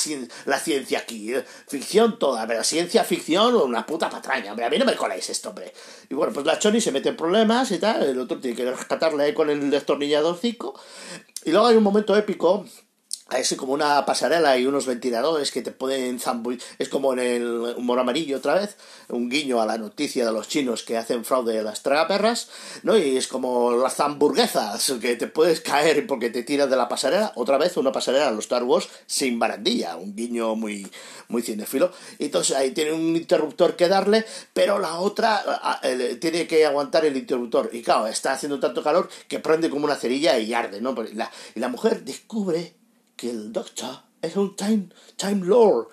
la 0.44 0.58
ciencia 0.58 0.98
aquí? 0.98 1.32
Ficción 1.66 2.18
toda, 2.18 2.46
pero 2.46 2.62
ciencia 2.62 3.04
ficción 3.04 3.54
una 3.56 3.87
puta 3.87 4.10
patraña, 4.10 4.50
hombre, 4.50 4.66
a 4.66 4.70
mí 4.70 4.78
no 4.78 4.84
me 4.84 4.96
coláis 4.96 5.30
esto, 5.30 5.50
hombre. 5.50 5.72
Y 6.10 6.14
bueno, 6.14 6.32
pues 6.32 6.44
la 6.44 6.58
Choni 6.58 6.80
se 6.80 6.92
mete 6.92 7.08
en 7.08 7.16
problemas 7.16 7.70
y 7.70 7.78
tal, 7.78 8.02
el 8.02 8.18
otro 8.18 8.38
tiene 8.38 8.56
que 8.56 8.70
rescatarle 8.70 9.32
con 9.32 9.48
el 9.48 9.70
destornilladorcico. 9.70 10.78
Y 11.44 11.50
luego 11.50 11.66
hay 11.66 11.76
un 11.76 11.82
momento 11.82 12.16
épico 12.16 12.64
es 13.30 13.54
como 13.56 13.72
una 13.72 14.04
pasarela 14.04 14.56
y 14.58 14.66
unos 14.66 14.87
ventiladores 14.87 15.50
que 15.50 15.62
te 15.62 15.72
pueden 15.72 16.20
zambullir. 16.20 16.62
Es 16.78 16.88
como 16.88 17.14
en 17.14 17.18
el 17.18 17.74
humor 17.76 17.98
amarillo 17.98 18.37
otra 18.37 18.54
vez, 18.54 18.76
un 19.08 19.30
guiño 19.30 19.60
a 19.60 19.66
la 19.66 19.78
noticia 19.78 20.26
de 20.26 20.32
los 20.32 20.46
chinos 20.46 20.82
que 20.82 20.98
hacen 20.98 21.24
fraude 21.24 21.58
a 21.58 21.62
las 21.62 21.82
tragaperras, 21.82 22.50
¿no? 22.82 22.96
Y 22.98 23.16
es 23.16 23.26
como 23.26 23.72
las 23.72 23.98
hamburguesas 24.00 24.92
que 25.00 25.16
te 25.16 25.26
puedes 25.26 25.60
caer 25.60 26.06
porque 26.06 26.30
te 26.30 26.42
tiras 26.42 26.68
de 26.68 26.76
la 26.76 26.88
pasarela. 26.88 27.32
Otra 27.34 27.56
vez 27.58 27.76
una 27.76 27.92
pasarela 27.92 28.28
a 28.28 28.30
los 28.30 28.44
Star 28.44 28.62
Wars 28.62 28.88
sin 29.06 29.38
barandilla, 29.38 29.96
un 29.96 30.14
guiño 30.14 30.54
muy, 30.54 30.90
muy 31.28 31.42
cinéfilo. 31.42 31.92
Y 32.18 32.26
entonces 32.26 32.54
ahí 32.54 32.72
tiene 32.72 32.92
un 32.92 33.16
interruptor 33.16 33.74
que 33.74 33.88
darle, 33.88 34.24
pero 34.52 34.78
la 34.78 34.98
otra 34.98 35.80
tiene 36.20 36.46
que 36.46 36.66
aguantar 36.66 37.04
el 37.06 37.16
interruptor. 37.16 37.70
Y 37.72 37.82
claro, 37.82 38.06
está 38.06 38.32
haciendo 38.32 38.60
tanto 38.60 38.82
calor 38.82 39.08
que 39.28 39.40
prende 39.40 39.70
como 39.70 39.87
una 39.87 39.96
cerilla 39.96 40.38
y 40.38 40.52
arde, 40.52 40.82
¿no? 40.82 40.94
Y 41.54 41.60
la 41.60 41.68
mujer 41.68 42.04
descubre 42.04 42.74
que 43.16 43.31
el 43.31 43.53
Doctor 43.53 43.96
es 44.22 44.37
un 44.37 44.57
Time, 44.57 44.88
time 45.16 45.44
Lord. 45.44 45.88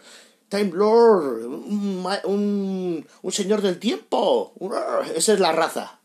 Time 0.50 0.72
Lord, 0.74 1.46
un, 1.46 2.06
un, 2.26 3.08
un 3.22 3.32
señor 3.32 3.62
del 3.62 3.80
tiempo. 3.80 4.54
Esa 5.16 5.34
es 5.34 5.40
la 5.40 5.54
raza. 5.54 6.01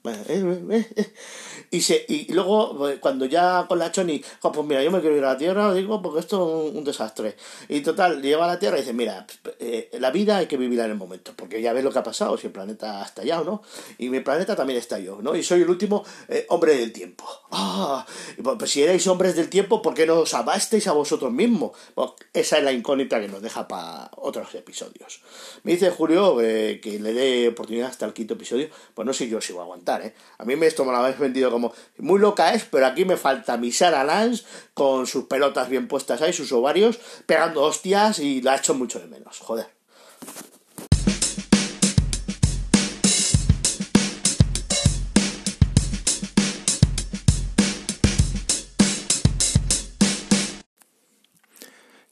Y, 1.71 1.81
se, 1.81 2.05
y 2.09 2.33
luego, 2.33 2.77
pues, 2.77 2.99
cuando 3.01 3.25
ya 3.25 3.67
con 3.69 3.79
la 3.79 3.91
Choni, 3.91 4.23
pues 4.41 4.67
mira, 4.67 4.83
yo 4.83 4.91
me 4.91 5.01
quiero 5.01 5.17
ir 5.17 5.25
a 5.25 5.33
la 5.33 5.37
Tierra, 5.37 5.75
digo, 5.75 6.01
porque 6.01 6.21
esto 6.21 6.69
es 6.69 6.75
un, 6.75 6.85
desastre. 6.85 7.37
Y 7.69 7.81
total, 7.81 8.23
lleva 8.23 8.45
a 8.45 8.49
la 8.49 8.59
Tierra 8.59 8.77
y 8.77 8.81
dice, 8.81 8.93
mira, 8.93 9.27
eh, 9.59 9.91
la 9.99 10.11
vida 10.11 10.37
hay 10.39 10.47
que 10.47 10.57
vivirla 10.57 10.85
en 10.85 10.93
el 10.93 10.97
momento, 10.97 11.33
porque 11.35 11.61
ya 11.61 11.73
ves 11.73 11.83
lo 11.83 11.91
que 11.91 11.99
ha 11.99 12.03
pasado, 12.03 12.39
si 12.39 12.47
el 12.47 12.53
planeta 12.53 13.03
ha 13.03 13.05
estallado, 13.05 13.45
¿no? 13.45 13.63
Y 13.99 14.09
mi 14.09 14.21
planeta 14.21 14.55
también 14.55 14.79
estalló, 14.79 15.19
¿no? 15.21 15.35
Y 15.35 15.43
soy 15.43 15.63
el 15.63 15.71
último 15.71 16.05
eh, 16.29 16.47
hombre 16.51 16.77
del 16.77 16.93
tiempo. 16.93 17.25
¡Ah! 17.51 18.07
Pues, 18.43 18.57
pues, 18.59 18.71
si 18.71 18.83
erais 18.83 19.07
hombres 19.09 19.35
del 19.35 19.49
tiempo, 19.49 19.83
¿por 19.83 19.95
qué 19.95 20.07
no 20.07 20.21
os 20.21 20.35
amasteis 20.35 20.87
a 20.87 20.93
vosotros 20.93 21.33
mismos? 21.33 21.73
Pues, 21.95 22.11
esa 22.33 22.59
es 22.59 22.65
la 22.65 22.73
incógnita 22.73 23.21
que 23.21 23.29
nos 23.29 23.43
deja 23.43 23.67
para 23.67 24.11
otros 24.17 24.55
episodios. 24.55 25.21
Me 25.63 25.73
dice 25.73 25.91
Julio 25.91 26.41
eh, 26.41 26.81
que 26.81 26.99
le 26.99 27.13
dé 27.13 27.49
oportunidad 27.49 27.89
hasta 27.89 28.07
el 28.07 28.13
quinto 28.13 28.35
episodio, 28.35 28.69
pues 28.95 29.07
no 29.07 29.13
sé 29.13 29.29
yo 29.29 29.41
si 29.41 29.53
voy 29.53 29.61
a 29.61 29.65
aguantar, 29.65 29.96
¿eh? 30.03 30.15
A 30.39 30.45
mí 30.45 30.55
esto 30.63 30.85
me 30.85 30.93
lo 30.93 30.99
habéis 30.99 31.19
vendido 31.19 31.51
como 31.51 31.73
muy 31.99 32.19
loca 32.19 32.55
es, 32.55 32.65
pero 32.65 32.87
aquí 32.87 33.05
me 33.05 33.17
falta 33.17 33.57
mi 33.57 33.73
Sarah 33.73 34.05
Lance 34.05 34.45
con 34.75 35.07
sus 35.07 35.25
pelotas 35.25 35.69
bien 35.69 35.89
puestas 35.89 36.23
ahí, 36.23 36.33
sus 36.33 36.53
ovarios, 36.53 36.99
pegando 37.27 37.63
hostias 37.63 38.19
y 38.19 38.43
la 38.43 38.57
hecho 38.57 38.75
mucho 38.75 38.99
de 38.99 39.07
menos. 39.07 39.39
Joder. 39.39 39.77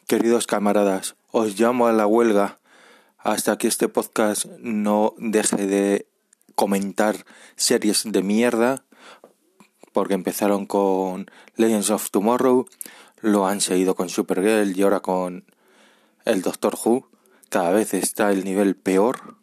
Queridos 0.06 0.46
camaradas, 0.46 1.16
os 1.32 1.58
llamo 1.58 1.86
a 1.86 1.92
la 1.92 2.06
huelga 2.06 2.60
hasta 3.16 3.56
que 3.56 3.68
este 3.68 3.88
podcast 3.88 4.44
no 4.60 5.14
deje 5.16 5.66
de 5.66 6.06
comentar 6.54 7.24
series 7.56 8.04
de 8.04 8.22
mierda, 8.22 8.84
porque 9.92 10.14
empezaron 10.14 10.66
con 10.66 11.30
Legends 11.56 11.90
of 11.90 12.10
Tomorrow, 12.10 12.66
lo 13.20 13.46
han 13.46 13.60
seguido 13.60 13.94
con 13.94 14.08
Supergirl 14.08 14.76
y 14.76 14.82
ahora 14.82 15.00
con 15.00 15.44
el 16.24 16.42
Doctor 16.42 16.76
Who, 16.82 17.08
cada 17.48 17.70
vez 17.70 17.94
está 17.94 18.32
el 18.32 18.44
nivel 18.44 18.76
peor. 18.76 19.36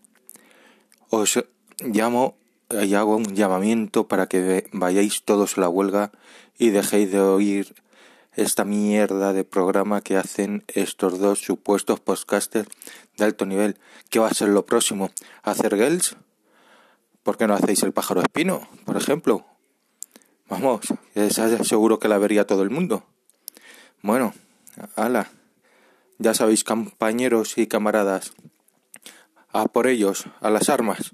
Os 1.09 1.43
llamo 1.79 2.35
y 2.69 2.93
hago 2.93 3.15
un 3.15 3.35
llamamiento 3.35 4.07
para 4.07 4.27
que 4.27 4.69
vayáis 4.71 5.23
todos 5.23 5.57
a 5.57 5.61
la 5.61 5.69
huelga 5.69 6.11
y 6.57 6.69
dejéis 6.69 7.11
de 7.11 7.19
oír 7.19 7.75
esta 8.35 8.63
mierda 8.63 9.33
de 9.33 9.43
programa 9.43 10.01
que 10.01 10.15
hacen 10.15 10.63
estos 10.67 11.19
dos 11.19 11.39
supuestos 11.39 11.99
podcasters 11.99 12.69
de 13.17 13.25
alto 13.25 13.45
nivel. 13.45 13.77
¿Qué 14.09 14.19
va 14.19 14.27
a 14.27 14.33
ser 14.33 14.49
lo 14.49 14.65
próximo? 14.65 15.11
¿Hacer 15.43 15.75
girls? 15.75 16.15
¿Por 17.23 17.37
qué 17.37 17.47
no 17.47 17.53
hacéis 17.53 17.83
el 17.83 17.93
pájaro 17.93 18.21
espino, 18.21 18.67
por 18.85 18.97
ejemplo? 18.97 19.45
Vamos, 20.49 20.81
seguro 21.63 21.99
que 21.99 22.07
la 22.07 22.17
vería 22.17 22.47
todo 22.47 22.63
el 22.63 22.69
mundo. 22.69 23.05
Bueno, 24.01 24.33
ala, 24.95 25.29
ya 26.17 26.33
sabéis, 26.33 26.63
compañeros 26.63 27.57
y 27.57 27.67
camaradas, 27.67 28.33
a 29.49 29.65
por 29.65 29.87
ellos, 29.87 30.25
a 30.41 30.49
las 30.49 30.69
armas. 30.69 31.13